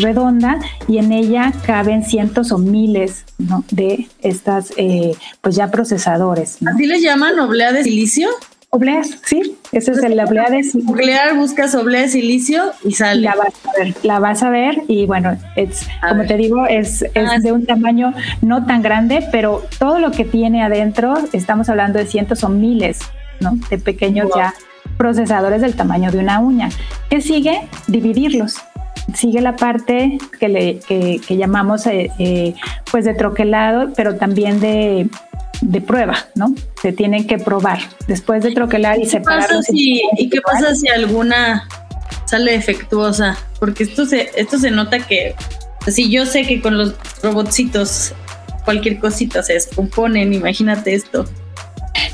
redonda 0.02 0.60
y 0.88 0.98
en 0.98 1.12
ella 1.12 1.52
caben 1.66 2.04
cientos 2.06 2.54
o 2.54 2.58
miles 2.58 3.26
de 3.70 4.08
estas, 4.22 4.74
eh, 4.78 5.12
pues 5.42 5.56
ya 5.56 5.70
procesadores. 5.70 6.58
¿Así 6.66 6.86
le 6.86 7.02
llaman 7.02 7.38
oblea 7.38 7.74
de 7.74 7.84
silicio? 7.84 8.30
Obleas, 8.72 9.18
sí, 9.26 9.58
ese 9.72 9.92
es 9.94 10.04
el 10.04 10.20
oblea 10.20 10.50
de 10.50 10.64
silicio. 10.64 10.92
Nuclear, 10.92 11.36
buscas 11.36 11.74
oblea 11.76 12.02
de 12.02 12.10
silicio 12.10 12.72
y 12.86 12.94
sale. 12.94 13.22
La 13.22 13.36
vas 13.36 13.54
a 13.66 13.80
ver, 13.80 13.96
la 14.04 14.20
vas 14.20 14.44
a 14.44 14.50
ver 14.52 14.84
y 14.88 15.06
bueno, 15.08 15.36
es, 15.56 15.88
como 16.08 16.26
te 16.26 16.38
digo, 16.38 16.66
es, 16.68 17.02
es 17.02 17.30
Ah, 17.30 17.40
de 17.42 17.52
un 17.52 17.66
tamaño 17.66 18.14
no 18.42 18.66
tan 18.66 18.84
grande, 18.84 19.28
pero 19.32 19.66
todo 19.80 19.98
lo 20.00 20.12
que 20.12 20.24
tiene 20.24 20.64
adentro, 20.64 21.16
estamos 21.34 21.68
hablando 21.68 21.98
de 21.98 22.06
cientos 22.06 22.44
o 22.44 22.50
miles, 22.50 23.00
¿no? 23.42 23.58
De 23.70 23.80
pequeños 23.80 24.28
Wow. 24.30 24.38
ya 24.38 24.54
procesadores 25.00 25.62
del 25.62 25.76
tamaño 25.76 26.12
de 26.12 26.20
una 26.20 26.42
uña. 26.42 26.70
¿Qué 27.10 27.22
sigue? 27.22 27.62
Dividirlos. 27.88 28.58
Sigue 29.16 29.40
la 29.40 29.56
parte 29.56 30.18
que, 30.40 30.50
le, 30.50 30.80
que, 30.80 31.22
que 31.26 31.38
llamamos 31.38 31.88
eh, 31.88 32.12
eh, 32.20 32.54
pues 32.92 33.06
de 33.06 33.14
troquelado, 33.14 33.94
pero 33.96 34.18
también 34.18 34.60
de, 34.60 35.10
de 35.62 35.82
prueba, 35.82 36.18
¿no? 36.36 36.54
Se 36.82 36.92
tienen 36.92 37.26
que 37.26 37.38
probar 37.38 37.80
después 38.08 38.44
de 38.44 38.52
troquelar 38.52 39.00
y 39.00 39.08
¿Qué 39.08 39.22
pasa 39.22 39.42
separarlos. 39.42 39.66
si, 39.66 40.02
¿Y 40.18 40.30
qué 40.30 40.42
pasa 40.42 40.76
si 40.76 40.90
alguna 40.90 41.68
sale 42.26 42.52
defectuosa? 42.52 43.38
Porque 43.58 43.84
esto 43.84 44.06
se, 44.06 44.30
esto 44.36 44.60
se 44.60 44.70
nota 44.70 45.00
que, 45.00 45.34
si 45.88 46.12
yo 46.12 46.26
sé 46.26 46.46
que 46.46 46.62
con 46.62 46.78
los 46.78 46.94
robotcitos 47.24 48.14
cualquier 48.66 49.00
cosita 49.00 49.44
se 49.44 49.54
descomponen, 49.54 50.34
imagínate 50.34 50.94
esto. 50.94 51.26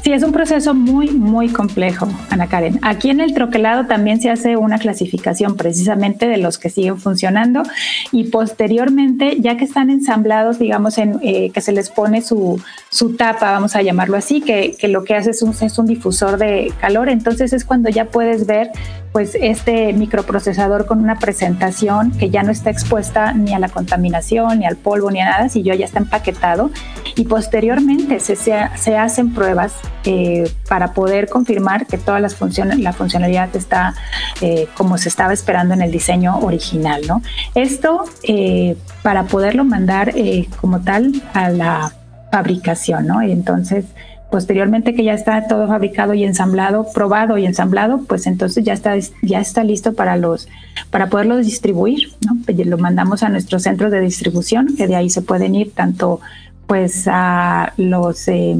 Sí, 0.05 0.13
es 0.13 0.21
un 0.21 0.31
proceso 0.31 0.75
muy, 0.75 1.09
muy 1.09 1.49
complejo, 1.49 2.07
Ana 2.29 2.45
Karen. 2.45 2.77
Aquí 2.83 3.09
en 3.09 3.19
el 3.21 3.33
troquelado 3.33 3.87
también 3.87 4.21
se 4.21 4.29
hace 4.29 4.55
una 4.55 4.77
clasificación 4.77 5.55
precisamente 5.55 6.27
de 6.27 6.37
los 6.37 6.59
que 6.59 6.69
siguen 6.69 6.99
funcionando 6.99 7.63
y 8.11 8.25
posteriormente, 8.25 9.37
ya 9.39 9.57
que 9.57 9.65
están 9.65 9.89
ensamblados, 9.89 10.59
digamos, 10.59 10.99
en, 10.99 11.17
eh, 11.23 11.49
que 11.49 11.59
se 11.59 11.71
les 11.71 11.89
pone 11.89 12.21
su, 12.21 12.61
su 12.91 13.15
tapa, 13.15 13.53
vamos 13.53 13.75
a 13.75 13.81
llamarlo 13.81 14.15
así, 14.15 14.41
que, 14.41 14.75
que 14.79 14.89
lo 14.89 15.03
que 15.03 15.15
hace 15.15 15.31
es 15.31 15.41
un, 15.41 15.55
es 15.59 15.79
un 15.79 15.87
difusor 15.87 16.37
de 16.37 16.71
calor, 16.79 17.09
entonces 17.09 17.51
es 17.51 17.65
cuando 17.65 17.89
ya 17.89 18.05
puedes 18.05 18.45
ver 18.45 18.69
pues 19.15 19.37
este 19.39 19.93
microprocesador 19.93 20.87
con 20.87 20.99
una 20.99 21.19
presentación 21.19 22.11
que 22.11 22.29
ya 22.29 22.43
no 22.43 22.51
está 22.51 22.69
expuesta 22.69 23.31
ni 23.31 23.53
a 23.53 23.59
la 23.59 23.69
contaminación, 23.69 24.59
ni 24.59 24.65
al 24.65 24.75
polvo, 24.75 25.09
ni 25.09 25.21
a 25.21 25.29
nada, 25.29 25.47
si 25.47 25.63
yo 25.63 25.73
ya 25.73 25.85
está 25.85 25.99
empaquetado 25.99 26.69
y 27.15 27.23
posteriormente 27.23 28.19
se, 28.19 28.35
se, 28.35 28.97
hacen 28.97 29.33
pruebas 29.33 29.71
eh, 30.03 30.51
para 30.67 30.91
poder 30.91 31.29
confirmar 31.29 31.87
que 31.87 31.97
todas 31.97 32.21
las 32.21 32.35
funciones, 32.35 32.79
la 32.79 32.91
funcionalidad 32.91 33.55
está 33.55 33.93
eh, 34.41 34.67
como 34.73 34.97
se 34.97 35.07
estaba 35.07 35.31
esperando 35.31 35.73
en 35.73 35.81
el 35.81 35.91
diseño 35.91 36.37
original, 36.39 37.03
¿no? 37.07 37.21
Esto 37.53 38.03
eh, 38.23 38.75
para 39.01 39.23
poderlo 39.23 39.63
mandar 39.63 40.13
como 40.59 40.81
tal 40.81 41.23
a 41.33 41.49
la 41.51 41.93
fabricación, 42.33 43.07
¿no? 43.07 43.21
Entonces 43.21 43.85
posteriormente 44.31 44.95
que 44.95 45.03
ya 45.03 45.13
está 45.13 45.47
todo 45.47 45.67
fabricado 45.67 46.13
y 46.13 46.23
ensamblado, 46.23 46.87
probado 46.93 47.37
y 47.37 47.45
ensamblado, 47.45 48.03
pues 48.07 48.27
entonces 48.27 48.63
ya 48.63 48.73
está, 48.73 48.95
ya 49.21 49.39
está 49.39 49.63
listo 49.63 49.93
para 49.93 50.17
los, 50.17 50.47
para 50.89 51.09
poderlo 51.09 51.37
distribuir, 51.37 52.09
¿no? 52.25 52.37
Pues 52.45 52.65
Lo 52.65 52.77
mandamos 52.77 53.23
a 53.23 53.29
nuestros 53.29 53.63
centros 53.63 53.91
de 53.91 54.01
distribución, 54.01 54.75
que 54.75 54.87
de 54.87 54.95
ahí 54.95 55.09
se 55.09 55.21
pueden 55.21 55.55
ir 55.55 55.71
tanto 55.71 56.19
pues 56.67 57.07
a 57.07 57.73
los 57.77 58.27
eh, 58.27 58.55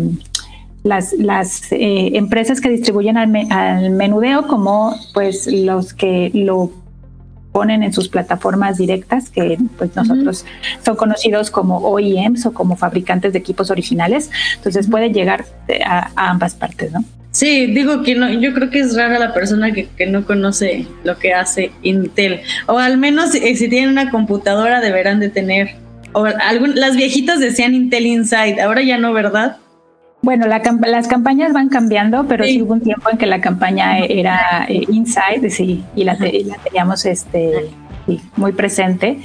las, 0.83 1.13
las 1.13 1.71
eh, 1.71 2.11
empresas 2.13 2.61
que 2.61 2.69
distribuyen 2.69 3.17
al, 3.17 3.35
al, 3.49 3.89
menudeo 3.89 4.47
como 4.47 4.95
pues 5.13 5.47
los 5.51 5.93
que 5.93 6.29
lo 6.33 6.71
ponen 7.55 7.83
en 7.83 7.93
sus 7.93 8.09
plataformas 8.09 8.77
directas 8.77 9.29
que 9.29 9.57
pues 9.77 9.95
nosotros 9.95 10.43
uh 10.43 10.45
-huh. 10.45 10.83
son 10.83 10.95
conocidos 10.97 11.49
como 11.49 11.77
OEMs 11.77 12.45
o 12.45 12.53
como 12.53 12.75
fabricantes 12.75 13.31
de 13.31 13.39
equipos 13.39 13.71
originales 13.71 14.29
entonces 14.57 14.89
puede 14.89 15.13
llegar 15.13 15.45
a, 15.85 16.11
a, 16.17 16.29
ambas 16.31 16.53
partes 16.53 16.91
no 16.91 17.01
Sí, 17.31 17.67
digo 17.67 18.01
que 18.01 18.15
no, 18.15 18.29
yo 18.29 18.53
creo 18.53 18.69
que 18.69 18.79
es 18.79 18.95
rara 18.95 19.19
la 19.19 19.33
persona 19.33 19.73
que, 19.73 19.89
que 19.97 20.05
no 20.05 20.25
conoce 20.25 20.87
lo 21.03 21.17
que 21.17 21.33
hace 21.33 21.71
Intel. 21.81 22.39
O 22.65 22.77
al 22.77 22.97
menos 22.97 23.35
eh, 23.35 23.53
si 23.57 23.67
tienen 23.67 23.89
una 23.89 24.09
computadora 24.09 24.79
deberán 24.79 25.19
de 25.19 25.27
tener. 25.27 25.75
O 26.13 26.23
algún, 26.23 26.75
las 26.75 26.95
viejitas 26.95 27.41
decían 27.41 27.75
Intel 27.75 28.05
Inside, 28.05 28.61
ahora 28.61 28.83
ya 28.83 28.97
no, 28.97 29.11
¿verdad? 29.11 29.57
Bueno, 30.21 30.47
la, 30.47 30.61
las 30.87 31.07
campañas 31.07 31.53
van 31.53 31.69
cambiando, 31.69 32.25
pero 32.27 32.45
sí. 32.45 32.53
sí. 32.53 32.61
hubo 32.61 32.73
un 32.73 32.81
tiempo 32.81 33.09
en 33.09 33.17
que 33.17 33.27
la 33.27 33.41
campaña 33.41 33.99
era 33.99 34.65
eh, 34.67 34.83
Inside, 34.89 35.49
sí, 35.49 35.83
y 35.95 36.03
la, 36.03 36.17
te, 36.17 36.43
la 36.43 36.57
teníamos 36.57 37.05
este, 37.05 37.69
sí, 38.07 38.21
muy 38.35 38.51
presente. 38.53 39.19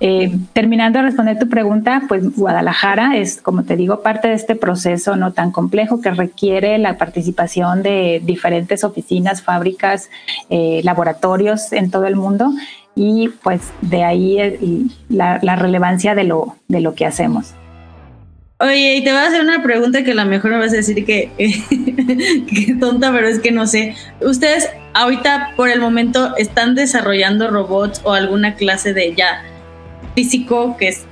Eh, 0.00 0.36
terminando 0.52 0.98
de 0.98 1.04
responder 1.04 1.38
tu 1.38 1.48
pregunta, 1.48 2.02
pues 2.08 2.36
Guadalajara 2.36 3.16
es, 3.16 3.40
como 3.40 3.62
te 3.62 3.76
digo, 3.76 4.00
parte 4.02 4.28
de 4.28 4.34
este 4.34 4.56
proceso 4.56 5.14
no 5.14 5.32
tan 5.32 5.52
complejo 5.52 6.00
que 6.00 6.10
requiere 6.10 6.78
la 6.78 6.98
participación 6.98 7.82
de 7.82 8.20
diferentes 8.24 8.82
oficinas, 8.82 9.42
fábricas, 9.42 10.10
eh, 10.50 10.80
laboratorios 10.82 11.72
en 11.72 11.90
todo 11.90 12.06
el 12.06 12.16
mundo 12.16 12.50
y 12.96 13.28
pues 13.28 13.60
de 13.80 14.02
ahí 14.02 14.90
la, 15.08 15.38
la 15.42 15.54
relevancia 15.54 16.16
de 16.16 16.24
lo, 16.24 16.56
de 16.66 16.80
lo 16.80 16.94
que 16.94 17.06
hacemos. 17.06 17.54
Oye, 18.60 18.96
y 18.96 19.04
te 19.04 19.12
voy 19.12 19.20
a 19.20 19.26
hacer 19.26 19.40
una 19.40 19.62
pregunta 19.62 20.02
que 20.02 20.10
a 20.10 20.14
lo 20.16 20.24
mejor 20.24 20.50
me 20.50 20.58
vas 20.58 20.72
a 20.72 20.76
decir 20.76 21.04
que, 21.04 21.30
que 21.38 22.74
tonta, 22.74 23.12
pero 23.12 23.28
es 23.28 23.38
que 23.38 23.52
no 23.52 23.68
sé. 23.68 23.94
¿Ustedes 24.20 24.68
ahorita 24.94 25.52
por 25.54 25.68
el 25.68 25.80
momento 25.80 26.36
están 26.36 26.74
desarrollando 26.74 27.48
robots 27.50 28.00
o 28.02 28.14
alguna 28.14 28.56
clase 28.56 28.92
de 28.94 29.14
ya 29.14 29.44
físico 30.16 30.76
que 30.76 30.88
es 30.88 31.06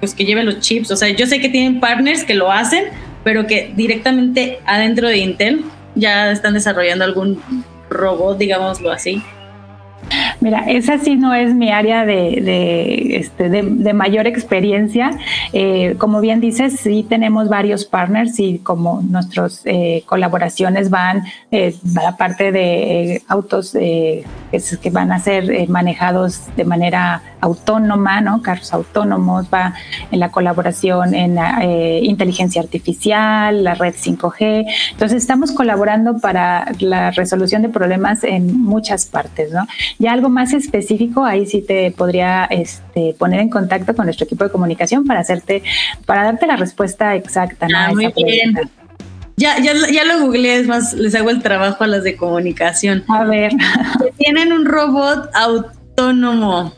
pues 0.00 0.14
que 0.14 0.24
lleve 0.24 0.42
los 0.42 0.58
chips? 0.58 0.90
O 0.90 0.96
sea, 0.96 1.10
yo 1.10 1.26
sé 1.26 1.40
que 1.40 1.48
tienen 1.48 1.78
partners 1.78 2.24
que 2.24 2.34
lo 2.34 2.50
hacen, 2.50 2.86
pero 3.22 3.46
que 3.46 3.72
directamente 3.76 4.58
adentro 4.66 5.06
de 5.06 5.18
Intel 5.18 5.64
ya 5.94 6.32
están 6.32 6.54
desarrollando 6.54 7.04
algún 7.04 7.40
robot, 7.88 8.36
digámoslo 8.36 8.90
así. 8.90 9.22
Mira, 10.40 10.60
esa 10.68 10.98
sí 10.98 11.16
no 11.16 11.34
es 11.34 11.52
mi 11.52 11.70
área 11.70 12.06
de, 12.06 12.40
de, 12.40 13.16
este, 13.16 13.48
de, 13.48 13.62
de 13.62 13.92
mayor 13.92 14.26
experiencia. 14.26 15.10
Eh, 15.52 15.96
como 15.98 16.20
bien 16.20 16.40
dices, 16.40 16.78
sí 16.80 17.04
tenemos 17.08 17.48
varios 17.48 17.84
partners 17.84 18.38
y 18.38 18.58
como 18.58 19.02
nuestras 19.02 19.62
eh, 19.64 20.04
colaboraciones 20.06 20.90
van 20.90 21.24
eh, 21.50 21.74
a 21.96 22.02
la 22.02 22.16
parte 22.16 22.52
de 22.52 23.22
autos 23.26 23.76
que, 24.50 24.60
que, 24.80 24.90
van 24.90 25.12
a 25.12 25.18
ser 25.18 25.68
manejados 25.68 26.42
de 26.56 26.64
manera 26.64 27.22
autónoma, 27.40 28.20
¿no? 28.20 28.42
Carros 28.42 28.72
autónomos, 28.72 29.46
va 29.52 29.74
en 30.10 30.20
la 30.20 30.30
colaboración 30.30 31.14
en 31.14 31.34
la, 31.34 31.64
inteligencia 32.02 32.62
artificial, 32.62 33.64
la 33.64 33.74
red 33.74 33.94
5G. 33.94 34.66
Entonces 34.92 35.22
estamos 35.22 35.52
colaborando 35.52 36.18
para 36.18 36.72
la 36.80 37.10
resolución 37.10 37.62
de 37.62 37.68
problemas 37.68 38.24
en 38.24 38.60
muchas 38.60 39.06
partes, 39.06 39.52
¿no? 39.52 39.66
Ya 39.98 40.12
algo 40.12 40.28
más 40.28 40.52
específico, 40.52 41.24
ahí 41.24 41.46
sí 41.46 41.62
te 41.62 41.90
podría 41.90 42.44
este, 42.44 43.14
poner 43.18 43.40
en 43.40 43.50
contacto 43.50 43.94
con 43.94 44.06
nuestro 44.06 44.24
equipo 44.24 44.44
de 44.44 44.50
comunicación 44.50 45.04
para 45.04 45.20
hacerte, 45.20 45.62
para 46.06 46.24
darte 46.24 46.46
la 46.46 46.56
respuesta 46.56 47.14
exacta. 47.14 47.68
¿no? 47.68 47.78
Ah, 47.78 47.90
muy 47.92 48.12
bien. 48.16 48.70
Ya, 49.38 49.60
ya, 49.60 49.72
ya 49.92 50.04
lo 50.04 50.18
googleé, 50.18 50.58
es 50.58 50.66
más, 50.66 50.94
les 50.94 51.14
hago 51.14 51.30
el 51.30 51.40
trabajo 51.40 51.84
a 51.84 51.86
las 51.86 52.02
de 52.02 52.16
comunicación. 52.16 53.04
A 53.08 53.22
ver. 53.22 53.52
Tienen 54.16 54.52
un 54.52 54.66
robot 54.66 55.30
autónomo 55.32 56.72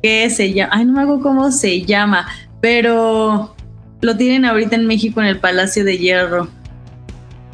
que 0.00 0.30
se 0.30 0.52
llama, 0.52 0.72
ay, 0.74 0.84
no 0.84 0.92
me 0.92 1.02
hago 1.02 1.20
cómo 1.20 1.50
se 1.50 1.82
llama, 1.82 2.28
pero 2.60 3.56
lo 4.00 4.16
tienen 4.16 4.44
ahorita 4.44 4.76
en 4.76 4.86
México 4.86 5.20
en 5.20 5.26
el 5.26 5.40
Palacio 5.40 5.84
de 5.84 5.98
Hierro. 5.98 6.48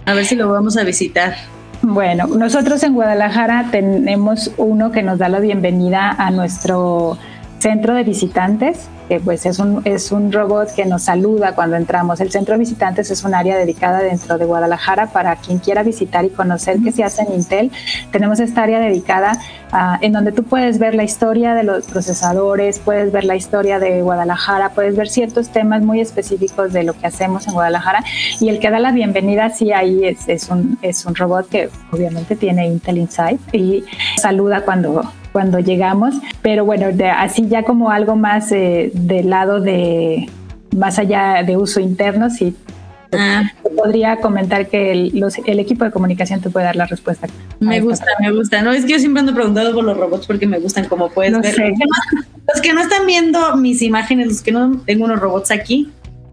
A 0.05 0.13
ver 0.13 0.27
si 0.27 0.37
lo 0.37 0.51
vamos 0.51 0.77
a 0.77 0.85
visitar. 0.85 1.37
Bueno, 1.81 2.27
nosotros 2.27 2.83
en 2.83 2.93
Guadalajara 2.93 3.69
tenemos 3.71 4.51
uno 4.59 4.93
que 4.93 5.03
nos 5.03 5.19
da 5.19 5.31
la 5.31 5.41
bienvenida 5.41 6.11
a 6.11 6.31
nuestro 6.31 7.17
centro 7.61 7.95
de 7.95 8.05
visitantes, 8.05 8.89
pues 9.19 9.45
es 9.47 9.59
un, 9.59 9.83
es 9.85 10.13
un 10.13 10.31
robot 10.31 10.73
que 10.75 10.85
nos 10.85 11.03
saluda 11.03 11.57
cuando 11.57 11.77
entramos. 11.77 12.21
El 12.21 12.31
centro 12.31 12.55
de 12.55 12.61
visitantes 12.61 13.11
es 13.11 13.25
un 13.25 13.35
área 13.35 13.57
dedicada 13.57 13.99
dentro 13.99 14.39
de 14.39 14.45
Guadalajara 14.45 15.09
para 15.09 15.35
quien 15.37 15.59
quiera 15.59 15.83
visitar 15.83 16.25
y 16.25 16.31
conocer 16.31 16.79
qué 16.85 16.93
se 16.93 17.03
hace 17.03 17.23
en 17.23 17.33
Intel. 17.33 17.73
Tenemos 18.13 18.39
esta 18.39 18.63
área 18.63 18.79
dedicada 18.79 19.33
uh, 19.73 19.97
en 20.01 20.13
donde 20.13 20.31
tú 20.31 20.45
puedes 20.45 20.79
ver 20.79 20.95
la 20.95 21.03
historia 21.03 21.55
de 21.55 21.65
los 21.65 21.87
procesadores, 21.87 22.79
puedes 22.79 23.11
ver 23.11 23.25
la 23.25 23.35
historia 23.35 23.81
de 23.81 24.03
Guadalajara, 24.03 24.71
puedes 24.71 24.95
ver 24.95 25.09
ciertos 25.09 25.49
temas 25.49 25.83
muy 25.83 26.01
específicos 26.01 26.73
de 26.73 26.85
lo 26.85 26.93
que 26.93 27.07
hacemos 27.09 27.49
en 27.49 27.55
Guadalajara 27.55 28.05
y 28.39 28.49
el 28.49 28.61
que 28.61 28.71
da 28.71 28.79
la 28.79 28.93
bienvenida 28.93 29.51
sí 29.51 29.73
ahí 29.73 30.05
es, 30.05 30.29
es, 30.29 30.49
un, 30.51 30.79
es 30.83 31.05
un 31.05 31.17
robot 31.17 31.49
que 31.49 31.71
obviamente 31.91 32.37
tiene 32.37 32.69
Intel 32.69 32.99
Inside 32.99 33.39
y 33.53 33.85
saluda 34.17 34.63
cuando 34.65 35.03
cuando 35.33 35.61
llegamos, 35.61 36.15
pero 36.43 36.65
bueno, 36.65 36.87
así 37.17 37.49
ya 37.49 37.63
como 37.63 37.91
algo 37.91 38.17
más 38.17 38.51
eh, 38.53 38.91
del 39.07 39.31
lado 39.31 39.61
de 39.61 40.29
más 40.77 40.99
allá 40.99 41.43
de 41.43 41.57
uso 41.57 41.81
interno, 41.81 42.31
sí. 42.31 42.55
Ah. 43.13 43.43
Podría 43.77 44.19
comentar 44.19 44.69
que 44.69 44.93
el, 44.93 45.19
los, 45.19 45.39
el, 45.45 45.59
equipo 45.59 45.85
de 45.85 45.91
comunicación 45.91 46.41
te 46.41 46.49
puede 46.49 46.67
dar 46.67 46.77
la 46.77 46.87
respuesta. 46.87 47.27
Me 47.59 47.81
gusta, 47.81 48.07
me 48.21 48.31
gusta. 48.31 48.63
No, 48.63 48.71
es 48.71 48.85
que 48.85 48.93
yo 48.93 48.99
siempre 49.01 49.21
ando 49.21 49.35
preguntando 49.35 49.75
por 49.75 49.83
los 49.83 49.97
robots 49.97 50.27
porque 50.27 50.47
me 50.47 50.61
gustan, 50.61 50.87
como 50.87 51.11
puedes 51.11 51.33
no 51.33 51.41
ver. 51.41 51.57
Los 52.53 52.63
que 52.63 52.73
no 52.73 52.81
están 52.81 53.07
viendo 53.07 53.57
mis 53.57 53.83
imágenes, 53.83 54.29
los 54.29 54.43
que 54.43 54.53
no 54.53 54.81
tengo 54.87 55.07
unos 55.07 55.19
robots 55.19 55.51
aquí, 55.51 55.91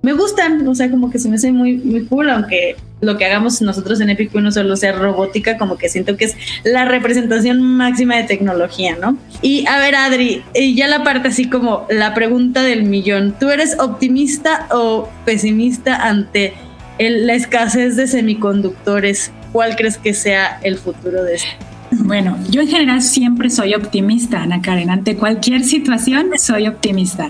me 0.08 0.14
gustan, 0.14 0.66
o 0.66 0.74
sea, 0.74 0.90
como 0.90 1.12
que 1.12 1.20
se 1.20 1.28
me 1.28 1.36
hace 1.36 1.52
muy, 1.52 1.74
muy 1.80 2.06
cool, 2.06 2.30
aunque 2.30 2.78
lo 3.02 3.18
que 3.18 3.26
hagamos 3.26 3.62
nosotros 3.62 4.00
en 4.00 4.10
Epic 4.10 4.34
no 4.36 4.54
solo 4.54 4.78
sea 4.78 4.94
robótica, 4.94 5.58
como 5.58 5.78
que 5.78 5.90
siento 5.90 6.16
que 6.16 6.24
es 6.24 6.38
la 6.64 6.86
representación 6.86 7.62
máxima 7.62 8.16
de 8.16 8.24
tecnología, 8.24 8.96
¿no? 9.02 9.18
Y 9.42 9.68
a 9.68 9.80
ver, 9.80 9.96
Adri, 9.96 10.44
y 10.56 10.76
ya 10.76 10.88
la 10.88 11.04
parte 11.04 11.28
así 11.28 11.50
como 11.50 11.86
la 11.90 12.14
pregunta 12.14 12.64
del 12.64 12.84
millón, 12.84 13.36
¿tú 13.38 13.50
eres 13.50 13.78
optimista 13.80 14.70
o 14.72 15.10
pesimista 15.26 15.98
ante 15.98 16.54
la 16.98 17.34
escasez 17.34 17.98
de 17.98 18.08
semiconductores? 18.08 19.34
¿Cuál 19.52 19.76
crees 19.76 19.98
que 19.98 20.14
sea 20.14 20.58
el 20.64 20.78
futuro 20.78 21.22
de 21.26 21.36
esto? 21.36 21.50
Bueno, 21.92 22.38
yo 22.50 22.62
en 22.62 22.70
general 22.70 23.02
siempre 23.02 23.50
soy 23.50 23.74
optimista, 23.74 24.42
Ana 24.42 24.62
Karen. 24.62 24.90
Ante 24.90 25.18
cualquier 25.18 25.66
situación 25.66 26.30
soy 26.38 26.66
optimista. 26.68 27.30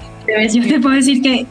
Yo 0.53 0.61
te 0.61 0.79
puedo 0.79 0.95
decir 0.95 1.23
que 1.23 1.47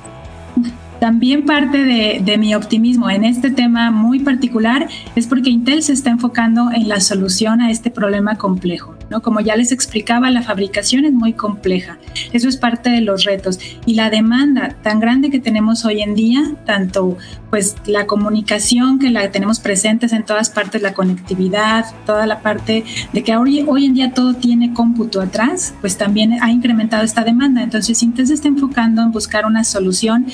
también 1.01 1.45
parte 1.45 1.79
de, 1.85 2.39
mi 2.39 2.55
optimismo 2.55 3.09
en 3.09 3.25
este 3.25 3.51
tema 3.51 3.91
muy 3.91 4.21
particular 4.21 4.89
es 5.15 5.27
porque 5.27 5.51
Intel 5.51 5.83
se 5.83 5.93
está 5.93 6.11
enfocando 6.11 6.71
en 6.71 6.89
la 6.89 7.01
solución 7.01 7.61
a 7.61 7.71
este 7.71 7.91
problema 7.91 8.37
complejo. 8.37 8.95
¿no? 9.09 9.23
Como 9.23 9.41
ya 9.41 9.57
les 9.57 9.73
explicaba, 9.73 10.31
la 10.31 10.43
fabricación 10.43 11.05
es 11.05 11.13
muy 11.13 11.33
compleja. 11.33 11.99
Eso 12.33 12.49
es 12.49 12.57
parte 12.57 12.91
de 12.91 13.01
los 13.01 13.25
retos. 13.25 13.59
Y 13.87 13.95
la 13.95 14.11
demanda 14.11 14.77
tan 14.83 15.01
grande 15.01 15.31
que 15.31 15.39
tenemos 15.39 15.85
hoy 15.85 16.03
en 16.03 16.15
día, 16.15 16.43
tanto 16.67 17.17
pues 17.51 17.77
la 17.87 18.07
comunicación 18.07 18.99
que 18.99 19.11
la 19.11 19.31
tenemos 19.31 19.61
presentes 19.61 20.13
en 20.13 20.25
todas 20.25 20.51
partes, 20.51 20.83
la 20.83 20.93
conectividad, 20.93 21.87
toda 22.05 22.27
la 22.27 22.41
parte 22.41 22.85
de 23.13 23.23
que 23.23 23.37
hoy, 23.37 23.65
hoy 23.67 23.87
en 23.87 23.95
día 23.95 24.13
todo 24.13 24.35
tiene 24.35 24.75
cómputo 24.75 25.21
atrás, 25.21 25.75
pues 25.81 25.97
también 25.97 26.43
ha 26.43 26.51
incrementado 26.51 27.05
esta 27.05 27.25
demanda. 27.25 27.63
Entonces 27.63 28.03
Intel 28.03 28.27
se 28.27 28.35
está 28.35 28.49
enfocando 28.49 29.03
en 29.03 29.13
buscar 29.13 29.47
una 29.47 29.65
solución 29.65 30.27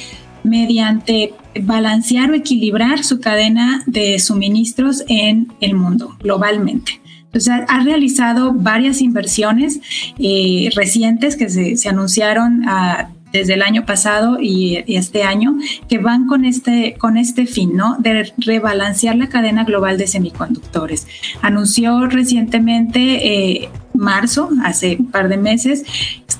mediante 0.44 1.34
balancear 1.60 2.30
o 2.30 2.34
equilibrar 2.34 3.04
su 3.04 3.20
cadena 3.20 3.82
de 3.86 4.18
suministros 4.18 5.04
en 5.08 5.52
el 5.60 5.74
mundo 5.74 6.16
globalmente. 6.20 7.00
Entonces, 7.26 7.54
ha, 7.66 7.82
realizado 7.82 8.52
varias 8.52 9.00
inversiones 9.00 9.80
eh, 10.18 10.68
recientes 10.76 11.36
que 11.36 11.48
se, 11.48 11.88
anunciaron 11.88 12.62
ah, 12.68 13.08
desde 13.32 13.54
el 13.54 13.62
año 13.62 13.86
pasado 13.86 14.38
y, 14.40 14.84
este 14.86 15.24
año 15.24 15.56
que 15.88 15.98
van 15.98 16.26
con 16.26 16.44
este, 16.44 16.94
con 16.98 17.16
este 17.16 17.46
fin, 17.46 17.74
¿no? 17.74 17.96
De 17.98 18.32
rebalancear 18.36 19.16
la 19.16 19.28
cadena 19.28 19.64
global 19.64 19.98
de 19.98 20.06
semiconductores. 20.06 21.06
Anunció 21.40 22.06
recientemente, 22.06 23.26
eh, 23.26 23.70
marzo, 24.02 24.50
hace 24.64 24.96
un 24.98 25.10
par 25.10 25.28
de 25.28 25.38
meses, 25.38 25.84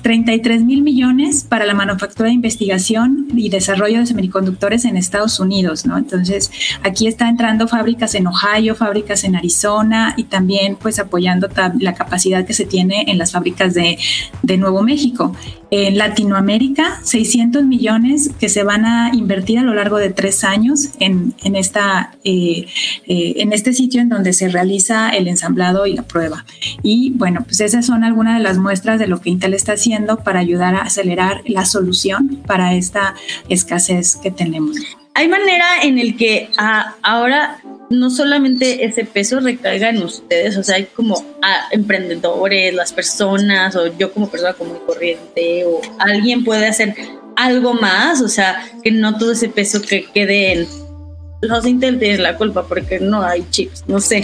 33 0.03 0.63
mil 0.63 0.83
millones 0.83 1.45
para 1.47 1.65
la 1.65 1.73
manufactura 1.73 2.27
de 2.27 2.35
investigación 2.35 3.27
y 3.33 3.49
desarrollo 3.49 3.99
de 3.99 4.05
semiconductores 4.05 4.85
en 4.85 4.97
Estados 4.97 5.39
Unidos, 5.39 5.85
¿no? 5.85 5.97
Entonces, 5.97 6.51
aquí 6.83 7.07
está 7.07 7.29
entrando 7.29 7.67
fábricas 7.67 8.13
en 8.13 8.27
Ohio, 8.27 8.75
fábricas 8.75 9.23
en 9.23 9.35
Arizona 9.35 10.13
y 10.17 10.25
también 10.25 10.75
pues 10.75 10.99
apoyando 10.99 11.47
la 11.79 11.93
capacidad 11.93 12.45
que 12.45 12.53
se 12.53 12.65
tiene 12.65 13.05
en 13.07 13.17
las 13.17 13.31
fábricas 13.31 13.73
de, 13.73 13.97
de 14.41 14.57
Nuevo 14.57 14.83
México. 14.83 15.33
En 15.71 15.97
Latinoamérica, 15.97 16.99
600 17.03 17.63
millones 17.63 18.29
que 18.39 18.47
se 18.47 18.63
van 18.63 18.85
a 18.85 19.09
invertir 19.15 19.57
a 19.57 19.63
lo 19.63 19.73
largo 19.73 19.97
de 19.97 20.11
tres 20.11 20.43
años 20.43 20.89
en, 20.99 21.33
en 21.43 21.55
esta, 21.55 22.13
eh, 22.23 22.67
eh, 23.07 23.33
en 23.37 23.53
este 23.53 23.73
sitio 23.73 23.99
en 23.99 24.09
donde 24.09 24.33
se 24.33 24.49
realiza 24.49 25.09
el 25.09 25.27
ensamblado 25.27 25.87
y 25.87 25.93
la 25.93 26.03
prueba. 26.03 26.45
Y 26.83 27.11
bueno, 27.15 27.41
pues 27.43 27.52
esas 27.59 27.85
son 27.85 28.03
algunas 28.03 28.37
de 28.37 28.43
las 28.43 28.57
muestras 28.57 28.99
de 28.99 29.07
lo 29.07 29.21
que 29.21 29.29
Intel 29.29 29.53
está 29.53 29.73
haciendo 29.73 30.17
para 30.17 30.39
ayudar 30.39 30.75
a 30.75 30.81
acelerar 30.81 31.41
la 31.45 31.65
solución 31.65 32.41
para 32.45 32.73
esta 32.73 33.15
escasez 33.49 34.15
que 34.15 34.31
tenemos. 34.31 34.77
¿Hay 35.15 35.27
manera 35.27 35.83
en 35.83 35.99
el 35.99 36.17
que 36.17 36.49
ah, 36.57 36.95
ahora 37.03 37.59
no 37.89 38.09
solamente 38.09 38.83
ese 38.83 39.05
peso 39.05 39.39
recaiga 39.39 39.89
en 39.89 40.01
ustedes, 40.01 40.57
o 40.57 40.63
sea, 40.63 40.75
hay 40.75 40.85
como 40.85 41.23
ah, 41.43 41.67
emprendedores, 41.71 42.73
las 42.73 42.91
personas, 42.91 43.75
o 43.75 43.95
yo 43.97 44.11
como 44.11 44.29
persona 44.29 44.53
común 44.53 44.79
y 44.81 44.85
corriente, 44.85 45.65
o 45.65 45.81
alguien 45.99 46.43
puede 46.43 46.67
hacer 46.67 46.95
algo 47.35 47.73
más, 47.73 48.21
o 48.21 48.27
sea, 48.27 48.65
que 48.83 48.91
no 48.91 49.17
todo 49.17 49.33
ese 49.33 49.49
peso 49.49 49.81
que 49.81 50.05
quede 50.05 50.53
en 50.53 50.67
los 51.41 51.65
intentes 51.65 52.19
la 52.19 52.37
culpa 52.37 52.65
porque 52.67 52.99
no 52.99 53.21
hay 53.21 53.45
chips, 53.51 53.83
no 53.87 53.99
sé. 53.99 54.23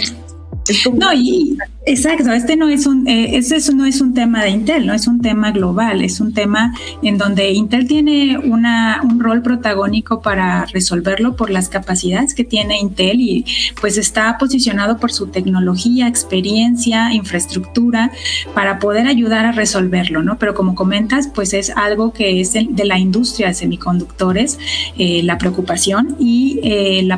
No, 0.92 1.12
y 1.12 1.56
exacto, 1.86 2.32
este 2.32 2.56
no 2.56 2.68
es 2.68 2.86
un, 2.86 3.08
eh, 3.08 3.36
este 3.36 3.58
no 3.74 3.84
es 3.84 4.00
un 4.00 4.14
tema 4.14 4.42
de 4.42 4.50
Intel, 4.50 4.86
no 4.86 4.94
es 4.94 5.06
un 5.06 5.20
tema 5.20 5.50
global, 5.50 6.02
es 6.02 6.20
un 6.20 6.34
tema 6.34 6.74
en 7.02 7.18
donde 7.18 7.52
Intel 7.52 7.86
tiene 7.86 8.38
una, 8.38 9.00
un 9.02 9.20
rol 9.20 9.42
protagónico 9.42 10.20
para 10.20 10.66
resolverlo 10.66 11.36
por 11.36 11.50
las 11.50 11.68
capacidades 11.68 12.34
que 12.34 12.44
tiene 12.44 12.78
Intel 12.78 13.20
y 13.20 13.44
pues 13.80 13.98
está 13.98 14.36
posicionado 14.38 14.98
por 14.98 15.12
su 15.12 15.28
tecnología, 15.28 16.08
experiencia, 16.08 17.12
infraestructura 17.12 18.10
para 18.54 18.78
poder 18.78 19.06
ayudar 19.06 19.46
a 19.46 19.52
resolverlo, 19.52 20.22
¿no? 20.22 20.38
Pero 20.38 20.54
como 20.54 20.74
comentas, 20.74 21.28
pues 21.34 21.54
es 21.54 21.70
algo 21.70 22.12
que 22.12 22.40
es 22.40 22.52
de 22.52 22.84
la 22.84 22.98
industria 22.98 23.48
de 23.48 23.54
semiconductores, 23.54 24.58
eh, 24.98 25.22
la 25.22 25.38
preocupación 25.38 26.16
y 26.18 26.60
eh, 26.62 26.98
el, 27.00 27.12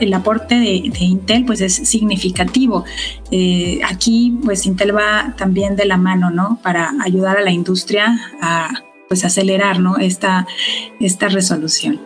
el 0.00 0.14
aporte 0.14 0.54
de, 0.54 0.90
de 0.90 1.04
Intel 1.04 1.44
pues 1.44 1.60
es 1.60 1.74
significativo. 1.74 2.84
Eh, 3.30 3.80
aquí, 4.04 4.36
pues 4.44 4.66
Intel 4.66 4.94
va 4.94 5.34
también 5.38 5.76
de 5.76 5.86
la 5.86 5.96
mano, 5.96 6.30
¿no? 6.30 6.58
Para 6.62 6.92
ayudar 7.02 7.38
a 7.38 7.40
la 7.40 7.50
industria 7.50 8.20
a, 8.42 8.68
pues, 9.08 9.24
acelerar, 9.24 9.80
¿no? 9.80 9.96
Esta, 9.96 10.46
esta 11.00 11.28
resolución. 11.28 11.98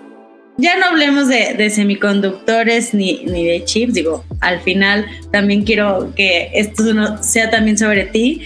Ya 0.58 0.78
no 0.78 0.86
hablemos 0.86 1.26
de, 1.26 1.70
semiconductores 1.70 2.94
ni, 2.94 3.24
ni, 3.24 3.44
de 3.44 3.64
chips, 3.64 3.94
digo, 3.94 4.24
al 4.40 4.60
final 4.60 5.06
también 5.32 5.64
quiero 5.64 6.12
que 6.14 6.50
esto 6.54 6.84
sea 7.20 7.50
también 7.50 7.76
sobre 7.76 8.04
ti. 8.06 8.42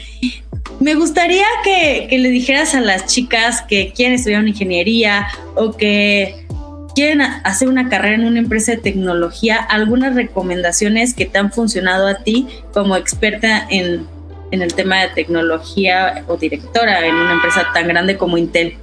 Me 0.81 0.95
gustaría 0.95 1.47
que, 1.63 2.07
que 2.09 2.19
le 2.19 2.31
dijeras 2.31 2.75
a 2.75 2.81
las 2.81 3.07
chicas 3.07 3.63
que 3.63 3.93
quieren 3.95 4.15
estudiar 4.15 4.41
una 4.41 4.51
ingeniería 4.51 5.27
o 5.57 5.73
que 5.73 6.42
quieren 6.95 7.21
hacer 7.21 7.69
una 7.69 7.89
carrera 7.89 8.17
en 8.17 8.25
una 8.27 8.39
empresa 8.39 8.73
de 8.73 8.79
tecnología, 8.79 9.57
algunas 9.57 10.15
recomendaciones 10.15 11.15
que 11.15 11.27
te 11.27 11.39
han 11.39 11.53
funcionado 11.53 12.07
a 12.07 12.17
ti 12.17 12.47
como 12.73 12.97
experta 12.97 13.67
en, 13.71 14.07
el 14.51 14.75
tema 14.75 15.01
de 15.01 15.09
tecnología 15.09 16.25
o 16.29 16.37
directora 16.37 17.07
en 17.07 17.15
una 17.15 17.33
empresa 17.33 17.67
tan 17.73 17.89
grande 17.89 18.19
como 18.19 18.37
Intel. 18.37 18.75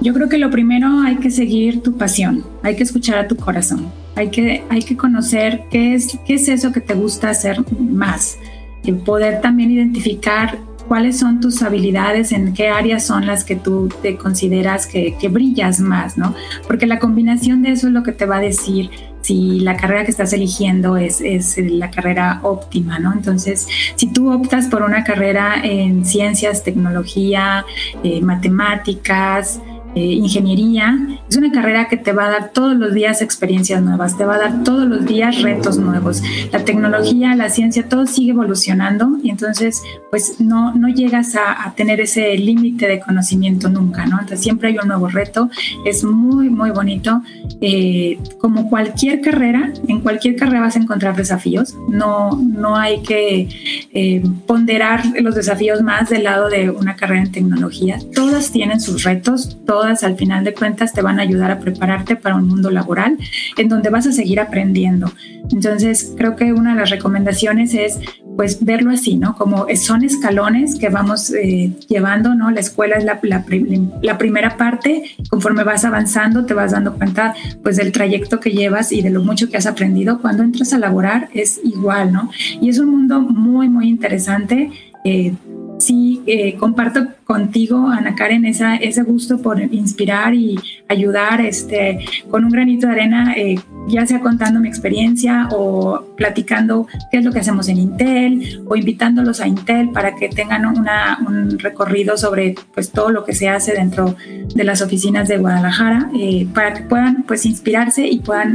Yo 0.00 0.14
creo 0.14 0.30
que 0.30 0.38
lo 0.38 0.50
primero 0.50 0.88
hay 1.04 1.16
que 1.16 1.30
seguir 1.30 1.82
tu 1.82 1.98
pasión, 1.98 2.44
hay 2.62 2.74
que 2.74 2.84
escuchar 2.84 3.18
a 3.18 3.28
tu 3.28 3.36
corazón, 3.36 3.92
hay 4.16 4.30
que, 4.30 4.64
hay 4.70 4.80
que 4.80 4.96
conocer 4.96 5.64
qué 5.70 5.94
es, 5.94 6.18
qué 6.26 6.34
es 6.34 6.48
eso 6.48 6.72
que 6.72 6.80
te 6.80 6.94
gusta 6.94 7.28
hacer 7.28 7.58
más, 7.78 8.38
y 8.82 8.92
poder 8.92 9.42
también 9.42 9.70
identificar 9.70 10.58
cuáles 10.88 11.18
son 11.18 11.40
tus 11.40 11.62
habilidades, 11.62 12.32
en 12.32 12.54
qué 12.54 12.68
áreas 12.68 13.06
son 13.06 13.26
las 13.26 13.44
que 13.44 13.56
tú 13.56 13.88
te 14.02 14.16
consideras 14.16 14.86
que, 14.86 15.16
brillas 15.30 15.80
más, 15.80 16.18
¿no? 16.18 16.34
Porque 16.66 16.86
la 16.86 16.98
combinación 16.98 17.62
de 17.62 17.70
eso 17.70 17.88
es 17.88 17.92
lo 17.92 18.02
que 18.02 18.12
te 18.12 18.26
va 18.26 18.36
a 18.36 18.40
decir 18.40 18.90
si 19.22 19.60
la 19.60 19.76
carrera 19.76 20.04
que 20.04 20.10
estás 20.10 20.34
eligiendo 20.34 20.98
es, 20.98 21.22
es, 21.22 21.56
la 21.58 21.90
carrera 21.90 22.40
óptima, 22.42 22.98
¿no? 22.98 23.12
Entonces, 23.12 23.66
si 23.96 24.12
tú 24.12 24.30
optas 24.30 24.66
por 24.66 24.82
una 24.82 25.02
carrera 25.02 25.64
en 25.64 26.04
ciencias, 26.04 26.62
tecnología, 26.62 27.64
eh, 28.02 28.20
matemáticas, 28.20 29.60
ingeniería. 30.00 30.98
Es 31.28 31.36
una 31.36 31.52
carrera 31.52 31.88
que 31.88 31.96
te 31.96 32.12
va 32.12 32.26
a 32.26 32.30
dar 32.30 32.50
todos 32.50 32.76
los 32.76 32.94
días 32.94 33.22
experiencias 33.22 33.82
nuevas, 33.82 34.16
te 34.16 34.24
va 34.24 34.36
a 34.36 34.38
dar 34.38 34.64
todos 34.64 34.86
los 34.86 35.06
días 35.06 35.42
retos 35.42 35.78
nuevos. 35.78 36.22
La 36.52 36.64
tecnología, 36.64 37.34
la 37.34 37.48
ciencia, 37.50 37.88
todo 37.88 38.06
sigue 38.06 38.32
evolucionando 38.32 39.18
y 39.22 39.30
entonces 39.30 39.82
pues 40.10 40.40
no, 40.40 40.74
no 40.74 40.88
llegas 40.88 41.34
a, 41.36 41.72
tener 41.76 42.00
ese 42.00 42.36
límite 42.36 42.86
de 42.86 43.00
conocimiento 43.00 43.68
nunca, 43.68 44.06
¿no? 44.06 44.20
Entonces 44.20 44.40
siempre 44.40 44.68
hay 44.68 44.78
un 44.78 44.88
nuevo 44.88 45.08
reto, 45.08 45.50
es 45.84 46.04
muy, 46.04 46.50
muy 46.50 46.70
bonito. 46.70 47.22
Eh, 47.60 48.18
como 48.38 48.68
cualquier 48.68 49.20
carrera, 49.20 49.72
en 49.88 50.00
cualquier 50.00 50.36
carrera 50.36 50.60
vas 50.60 50.76
a 50.76 50.80
encontrar 50.80 51.16
desafíos, 51.16 51.74
no, 51.88 52.36
no 52.36 52.76
hay 52.76 53.02
que 53.02 53.48
eh, 53.92 54.22
ponderar 54.46 55.02
los 55.20 55.34
desafíos 55.34 55.82
más 55.82 56.10
del 56.10 56.24
lado 56.24 56.48
de 56.48 56.70
una 56.70 56.96
carrera 56.96 57.22
en 57.22 57.32
tecnología. 57.32 57.98
Todas 58.14 58.50
tienen 58.50 58.80
sus 58.80 59.04
retos, 59.04 59.58
todas 59.66 60.04
al 60.04 60.16
final 60.16 60.44
de 60.44 60.54
cuentas 60.54 60.92
te 60.92 61.02
van 61.02 61.18
a 61.18 61.22
ayudar 61.22 61.50
a 61.50 61.58
prepararte 61.58 62.16
para 62.16 62.36
un 62.36 62.48
mundo 62.48 62.70
laboral 62.70 63.16
en 63.56 63.68
donde 63.68 63.90
vas 63.90 64.06
a 64.06 64.12
seguir 64.12 64.40
aprendiendo. 64.40 65.12
Entonces, 65.50 66.12
creo 66.16 66.36
que 66.36 66.52
una 66.52 66.74
de 66.74 66.80
las 66.80 66.90
recomendaciones 66.90 67.74
es 67.74 67.98
pues 68.36 68.64
verlo 68.64 68.90
así, 68.90 69.16
¿no? 69.16 69.36
Como 69.36 69.66
son 69.76 70.04
escalones 70.04 70.76
que 70.76 70.88
vamos 70.88 71.30
eh, 71.30 71.72
llevando, 71.88 72.34
¿no? 72.34 72.50
La 72.50 72.60
escuela 72.60 72.96
es 72.96 73.04
la, 73.04 73.20
la, 73.22 74.18
primera 74.18 74.56
parte, 74.56 75.04
conforme 75.28 75.64
vas 75.64 75.84
avanzando 75.84 76.44
te 76.44 76.54
vas 76.54 76.72
dando 76.72 76.94
cuenta 76.94 77.34
pues 77.62 77.76
del 77.76 77.92
trayecto 77.92 78.40
que 78.40 78.50
llevas 78.50 78.92
y 78.92 79.02
de 79.02 79.10
lo 79.10 79.22
mucho 79.22 79.48
que 79.48 79.56
has 79.56 79.66
aprendido. 79.66 80.20
Cuando 80.20 80.42
entras 80.42 80.72
a 80.72 80.78
laborar 80.78 81.28
es 81.32 81.60
igual, 81.64 82.12
¿no? 82.12 82.30
Y 82.60 82.68
es 82.68 82.78
un 82.78 82.88
mundo 82.88 83.20
muy, 83.20 83.68
muy 83.68 83.88
interesante. 83.88 84.70
Eh, 85.04 85.34
sí 85.78 86.22
eh, 86.26 86.56
comparto 86.56 87.06
contigo, 87.24 87.88
Ana 87.88 88.14
Karen, 88.14 88.44
esa, 88.44 88.76
ese 88.76 89.02
gusto 89.02 89.38
por 89.38 89.60
inspirar 89.60 90.34
y 90.34 90.58
ayudar 90.88 91.40
este, 91.40 92.04
con 92.30 92.44
un 92.44 92.50
granito 92.50 92.86
de 92.86 92.92
arena, 92.92 93.34
eh, 93.36 93.56
ya 93.88 94.06
sea 94.06 94.20
contando 94.20 94.60
mi 94.60 94.68
experiencia 94.68 95.48
o 95.52 96.04
platicando 96.16 96.86
qué 97.10 97.18
es 97.18 97.24
lo 97.24 97.32
que 97.32 97.40
hacemos 97.40 97.68
en 97.68 97.78
Intel 97.78 98.62
o 98.66 98.76
invitándolos 98.76 99.40
a 99.40 99.46
Intel 99.46 99.90
para 99.90 100.14
que 100.16 100.28
tengan 100.28 100.66
un 100.66 101.58
recorrido 101.58 102.16
sobre 102.16 102.54
pues, 102.74 102.90
todo 102.90 103.10
lo 103.10 103.24
que 103.24 103.34
se 103.34 103.48
hace 103.48 103.72
dentro 103.72 104.16
de 104.54 104.64
las 104.64 104.82
oficinas 104.82 105.28
de 105.28 105.38
Guadalajara, 105.38 106.10
eh, 106.18 106.46
para 106.54 106.74
que 106.74 106.82
puedan 106.82 107.24
pues, 107.24 107.46
inspirarse 107.46 108.06
y 108.06 108.20
puedan 108.20 108.54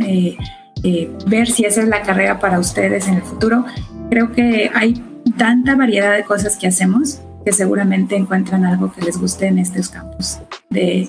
ver 1.28 1.48
si 1.48 1.66
esa 1.66 1.82
es 1.82 1.88
la 1.90 2.02
carrera 2.04 2.40
para 2.40 2.60
ustedes 2.60 3.08
en 3.08 3.16
el 3.16 3.22
futuro. 3.22 3.66
Creo 4.10 4.32
que 4.32 4.72
hay 4.74 5.04
tanta 5.32 5.76
variedad 5.76 6.16
de 6.16 6.24
cosas 6.24 6.58
que 6.58 6.68
hacemos 6.68 7.22
que 7.46 7.54
seguramente 7.54 8.16
encuentran 8.16 8.66
algo 8.66 8.92
que 8.92 9.02
les 9.02 9.18
guste 9.18 9.48
en 9.48 9.60
estos 9.60 9.90
campos 9.90 10.40
de, 10.70 11.08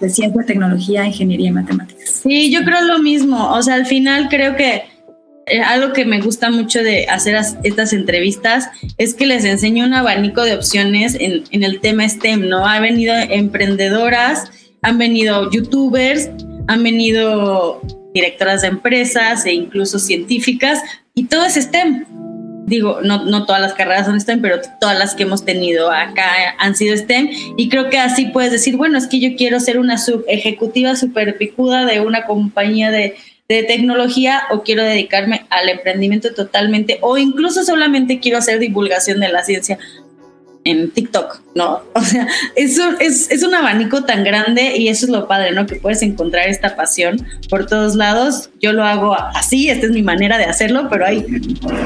de 0.00 0.10
ciencia, 0.10 0.44
tecnología, 0.46 1.06
ingeniería 1.06 1.48
y 1.48 1.52
matemáticas. 1.52 2.20
Sí, 2.22 2.50
yo 2.52 2.64
creo 2.64 2.80
lo 2.82 3.00
mismo. 3.00 3.52
O 3.52 3.62
sea, 3.62 3.74
al 3.74 3.86
final 3.86 4.28
creo 4.28 4.56
que 4.56 4.84
eh, 5.46 5.60
algo 5.60 5.92
que 5.92 6.04
me 6.04 6.20
gusta 6.20 6.50
mucho 6.50 6.82
de 6.82 7.06
hacer 7.06 7.36
estas 7.64 7.92
entrevistas 7.92 8.68
es 8.98 9.14
que 9.14 9.26
les 9.26 9.44
enseño 9.44 9.84
un 9.84 9.94
abanico 9.94 10.42
de 10.42 10.54
opciones 10.54 11.16
en, 11.18 11.44
en 11.50 11.64
el 11.64 11.80
tema 11.80 12.08
STEM, 12.08 12.48
¿no? 12.48 12.66
Ha 12.66 12.80
venido 12.80 13.14
emprendedoras, 13.14 14.50
han 14.82 14.98
venido 14.98 15.50
youtubers, 15.50 16.30
han 16.68 16.82
venido 16.82 17.80
directoras 18.14 18.62
de 18.62 18.68
empresas 18.68 19.44
e 19.44 19.52
incluso 19.52 19.98
científicas, 19.98 20.80
y 21.14 21.24
todo 21.24 21.44
es 21.44 21.54
STEM 21.54 22.04
digo, 22.68 23.00
no, 23.02 23.24
no 23.24 23.46
todas 23.46 23.60
las 23.60 23.74
carreras 23.74 24.06
son 24.06 24.20
STEM, 24.20 24.40
pero 24.40 24.60
todas 24.80 24.98
las 24.98 25.14
que 25.14 25.24
hemos 25.24 25.44
tenido 25.44 25.90
acá 25.90 26.30
han 26.58 26.76
sido 26.76 26.96
STEM. 26.96 27.30
Y 27.56 27.68
creo 27.68 27.90
que 27.90 27.98
así 27.98 28.26
puedes 28.26 28.52
decir, 28.52 28.76
bueno, 28.76 28.98
es 28.98 29.06
que 29.06 29.20
yo 29.20 29.36
quiero 29.36 29.60
ser 29.60 29.78
una 29.78 29.98
sub 29.98 30.24
ejecutiva 30.28 30.96
super 30.96 31.36
picuda 31.36 31.84
de 31.86 32.00
una 32.00 32.24
compañía 32.24 32.90
de, 32.90 33.16
de 33.48 33.62
tecnología 33.62 34.42
o 34.50 34.62
quiero 34.62 34.82
dedicarme 34.82 35.46
al 35.50 35.68
emprendimiento 35.68 36.34
totalmente 36.34 36.98
o 37.00 37.16
incluso 37.16 37.64
solamente 37.64 38.20
quiero 38.20 38.38
hacer 38.38 38.58
divulgación 38.58 39.20
de 39.20 39.28
la 39.28 39.42
ciencia 39.42 39.78
en 40.64 40.90
TikTok, 40.90 41.40
¿no? 41.54 41.82
O 41.94 42.00
sea, 42.00 42.28
eso 42.54 42.82
es, 43.00 43.30
es, 43.30 43.42
un 43.42 43.54
abanico 43.54 44.04
tan 44.04 44.24
grande 44.24 44.76
y 44.76 44.88
eso 44.88 45.06
es 45.06 45.12
lo 45.12 45.26
padre, 45.26 45.52
¿no? 45.52 45.66
Que 45.66 45.76
puedes 45.76 46.02
encontrar 46.02 46.48
esta 46.48 46.76
pasión 46.76 47.26
por 47.50 47.66
todos 47.66 47.96
lados. 47.96 48.50
Yo 48.60 48.72
lo 48.72 48.84
hago 48.84 49.14
así, 49.14 49.68
esta 49.68 49.86
es 49.86 49.92
mi 49.92 50.02
manera 50.02 50.38
de 50.38 50.44
hacerlo, 50.44 50.88
pero 50.88 51.06
hay, 51.06 51.24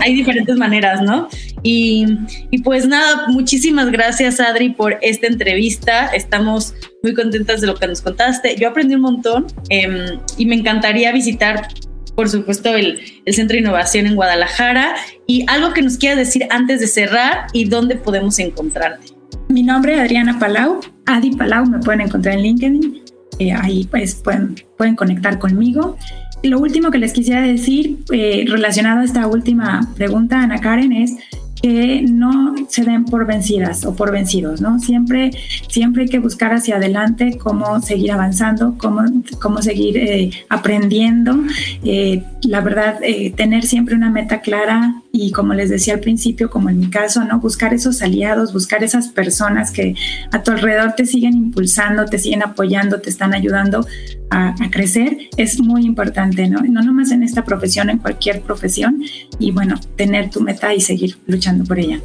hay 0.01 0.15
diferentes 0.15 0.57
maneras, 0.57 1.01
¿no? 1.03 1.29
Y, 1.63 2.07
y 2.51 2.59
pues 2.63 2.87
nada, 2.87 3.27
muchísimas 3.29 3.91
gracias 3.91 4.39
Adri 4.39 4.71
por 4.71 4.99
esta 5.01 5.27
entrevista. 5.27 6.09
Estamos 6.09 6.75
muy 7.03 7.15
contentas 7.15 7.61
de 7.61 7.67
lo 7.67 7.75
que 7.75 7.87
nos 7.87 8.01
contaste. 8.01 8.57
Yo 8.57 8.69
aprendí 8.69 8.95
un 8.95 9.03
montón 9.03 9.47
eh, 9.71 10.19
y 10.37 10.47
me 10.47 10.57
encantaría 10.57 11.13
visitar 11.13 11.69
por 12.15 12.29
supuesto, 12.29 12.75
el, 12.75 13.01
Centro 13.27 13.55
de 13.55 13.61
Innovación 13.61 14.07
en 14.07 14.15
Guadalajara. 14.15 14.95
Y 15.27 15.45
algo 15.49 15.73
que 15.73 15.83
nos 15.83 15.97
quieras 15.97 16.19
decir 16.19 16.47
antes 16.51 16.81
de 16.81 16.87
cerrar 16.87 17.47
y 17.53 17.65
dónde 17.65 17.97
podemos 17.97 18.39
encontrarte. 18.39 19.09
Mi 19.49 19.63
nombre 19.63 19.95
es 19.95 20.01
Adriana 20.01 20.39
Palau, 20.39 20.81
Adi 21.07 21.37
Palau, 21.37 21.67
me 21.67 21.79
pueden 21.79 22.03
encontrar 22.03 22.37
en 22.37 22.43
LinkedIn. 22.43 23.03
Eh, 23.39 23.53
ahí 23.53 23.87
pues 23.91 24.15
pueden, 24.15 24.55
pueden 24.77 24.95
conectar 24.97 25.39
conmigo. 25.39 25.97
Lo 26.43 26.59
último 26.59 26.91
que 26.91 26.99
les 26.99 27.13
quisiera 27.13 27.43
decir 27.43 27.99
eh, 28.13 28.45
relacionado 28.49 29.01
a 29.01 29.05
esta 29.05 29.27
última 29.27 29.89
pregunta, 29.95 30.41
Ana 30.41 30.61
Karen, 30.61 30.93
es 30.93 31.15
que 31.63 32.03
no 32.03 32.55
se 32.69 32.85
den 32.85 33.05
por 33.05 33.25
vencidas 33.25 33.85
o 33.85 33.95
por 33.95 34.11
vencidos, 34.11 34.61
¿no? 34.61 34.81
Siempre, 34.81 35.31
siempre 35.69 36.03
hay 36.03 36.09
que 36.09 36.19
buscar 36.19 36.53
hacia 36.53 36.77
adelante 36.77 37.39
cómo 37.39 37.81
seguir 37.81 38.11
avanzando, 38.11 38.75
cómo, 38.79 39.03
cómo 39.41 39.63
seguir 39.63 39.97
eh, 39.97 40.31
aprendiendo. 40.49 41.39
Eh, 41.85 42.25
la 42.43 42.61
verdad, 42.61 42.99
eh, 43.03 43.33
tener 43.37 43.65
siempre 43.65 43.95
una 43.95 44.11
meta 44.11 44.41
clara 44.41 45.03
y 45.13 45.31
como 45.31 45.55
les 45.55 45.71
decía 45.71 45.95
al 45.95 46.01
principio, 46.01 46.51
como 46.51 46.69
en 46.69 46.81
mi 46.81 46.91
caso, 46.91 47.25
¿no? 47.25 47.39
Buscar 47.39 47.73
esos 47.73 48.03
aliados, 48.03 48.53
buscar 48.53 48.83
esas 48.83 49.09
personas 49.09 49.71
que 49.71 49.95
a 50.33 50.43
tu 50.43 50.51
alrededor 50.51 50.95
te 50.97 51.07
siguen 51.07 51.35
impulsando, 51.35 52.07
te 52.07 52.19
siguen 52.19 52.43
apoyando, 52.43 53.01
te 53.01 53.11
están 53.11 53.35
ayudando 53.35 53.87
a, 54.33 54.55
crecer, 54.71 55.19
es 55.37 55.61
muy 55.61 55.85
importante, 55.85 56.49
¿no? 56.49 56.63
No 56.63 56.83
nomás 56.83 57.11
en 57.11 57.23
esta 57.23 57.45
profesión, 57.45 57.91
en 57.91 57.99
cualquier 57.99 58.41
profesión 58.41 59.03
y 59.39 59.51
bueno, 59.51 59.79
tener 59.97 60.31
tu 60.31 60.41
meta 60.41 60.75
y 60.75 60.81
seguir 60.81 61.19
luchando 61.27 61.52
por 61.67 61.79
ella. 61.79 62.01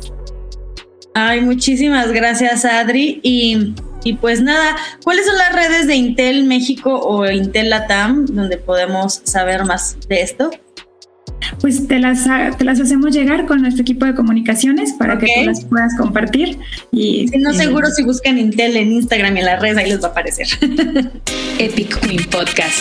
Ay, 1.13 1.41
muchísimas 1.41 2.11
gracias, 2.11 2.63
Adri. 2.63 3.19
Y, 3.23 3.73
y, 4.03 4.13
pues 4.13 4.41
nada, 4.41 4.75
¿cuáles 5.03 5.25
son 5.25 5.37
las 5.37 5.53
redes 5.53 5.87
de 5.87 5.95
Intel 5.95 6.43
México 6.43 6.99
o 6.99 7.29
Intel 7.29 7.71
Latam 7.71 8.25
donde 8.27 8.57
podemos 8.57 9.21
saber 9.23 9.65
más 9.65 9.97
de 10.07 10.21
esto? 10.21 10.51
Pues 11.59 11.87
te 11.87 11.99
las, 11.99 12.27
te 12.57 12.63
las 12.63 12.79
hacemos 12.79 13.15
llegar 13.15 13.45
con 13.45 13.61
nuestro 13.61 13.81
equipo 13.81 14.05
de 14.05 14.13
comunicaciones 14.13 14.93
para 14.93 15.17
que 15.17 15.25
tú 15.25 15.45
las 15.45 15.65
puedas 15.65 15.95
compartir. 15.97 16.59
Y, 16.91 17.27
si 17.29 17.37
no, 17.39 17.53
seguro 17.53 17.89
si 17.89 18.03
buscan 18.03 18.37
Intel 18.37 18.77
en 18.77 18.91
Instagram 18.91 19.37
y 19.37 19.39
en 19.39 19.45
las 19.45 19.61
redes, 19.61 19.77
ahí 19.77 19.89
les 19.89 20.01
va 20.03 20.09
a 20.09 20.11
aparecer. 20.11 20.47
Epic 21.57 21.99
Queen 21.99 22.23
Podcast. 22.29 22.79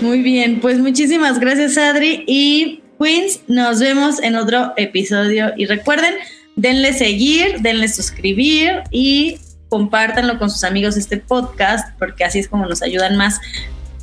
Muy 0.00 0.22
bien, 0.22 0.60
pues 0.60 0.78
muchísimas 0.78 1.40
gracias, 1.40 1.76
Adri. 1.76 2.24
Y 2.26 2.80
Queens, 3.00 3.40
nos 3.48 3.80
vemos 3.80 4.22
en 4.22 4.36
otro 4.36 4.72
episodio. 4.76 5.52
Y 5.56 5.66
recuerden, 5.66 6.14
denle 6.56 6.92
seguir, 6.92 7.60
denle 7.60 7.88
suscribir 7.88 8.82
y 8.90 9.38
compártanlo 9.68 10.38
con 10.38 10.50
sus 10.50 10.64
amigos 10.64 10.96
este 10.96 11.16
podcast, 11.16 11.96
porque 11.98 12.24
así 12.24 12.40
es 12.40 12.48
como 12.48 12.66
nos 12.66 12.82
ayudan 12.82 13.16
más 13.16 13.40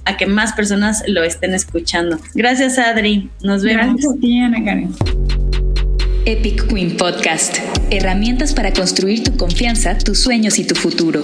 a 0.06 0.18
que 0.18 0.26
más 0.26 0.54
personas 0.54 1.04
lo 1.08 1.24
estén 1.24 1.54
escuchando. 1.54 2.18
Gracias, 2.34 2.80
Adri. 2.80 3.30
Nos 3.42 3.64
vemos. 3.64 3.98
Gracias 3.98 4.98
Epic 6.26 6.68
Queen 6.68 6.98
Podcast. 6.98 7.60
Herramientas 7.90 8.54
para 8.54 8.74
construir 8.74 9.24
tu 9.24 9.38
confianza, 9.38 9.98
tus 9.98 10.20
sueños 10.20 10.60
y 10.60 10.66
tu 10.66 10.76
futuro. 10.76 11.24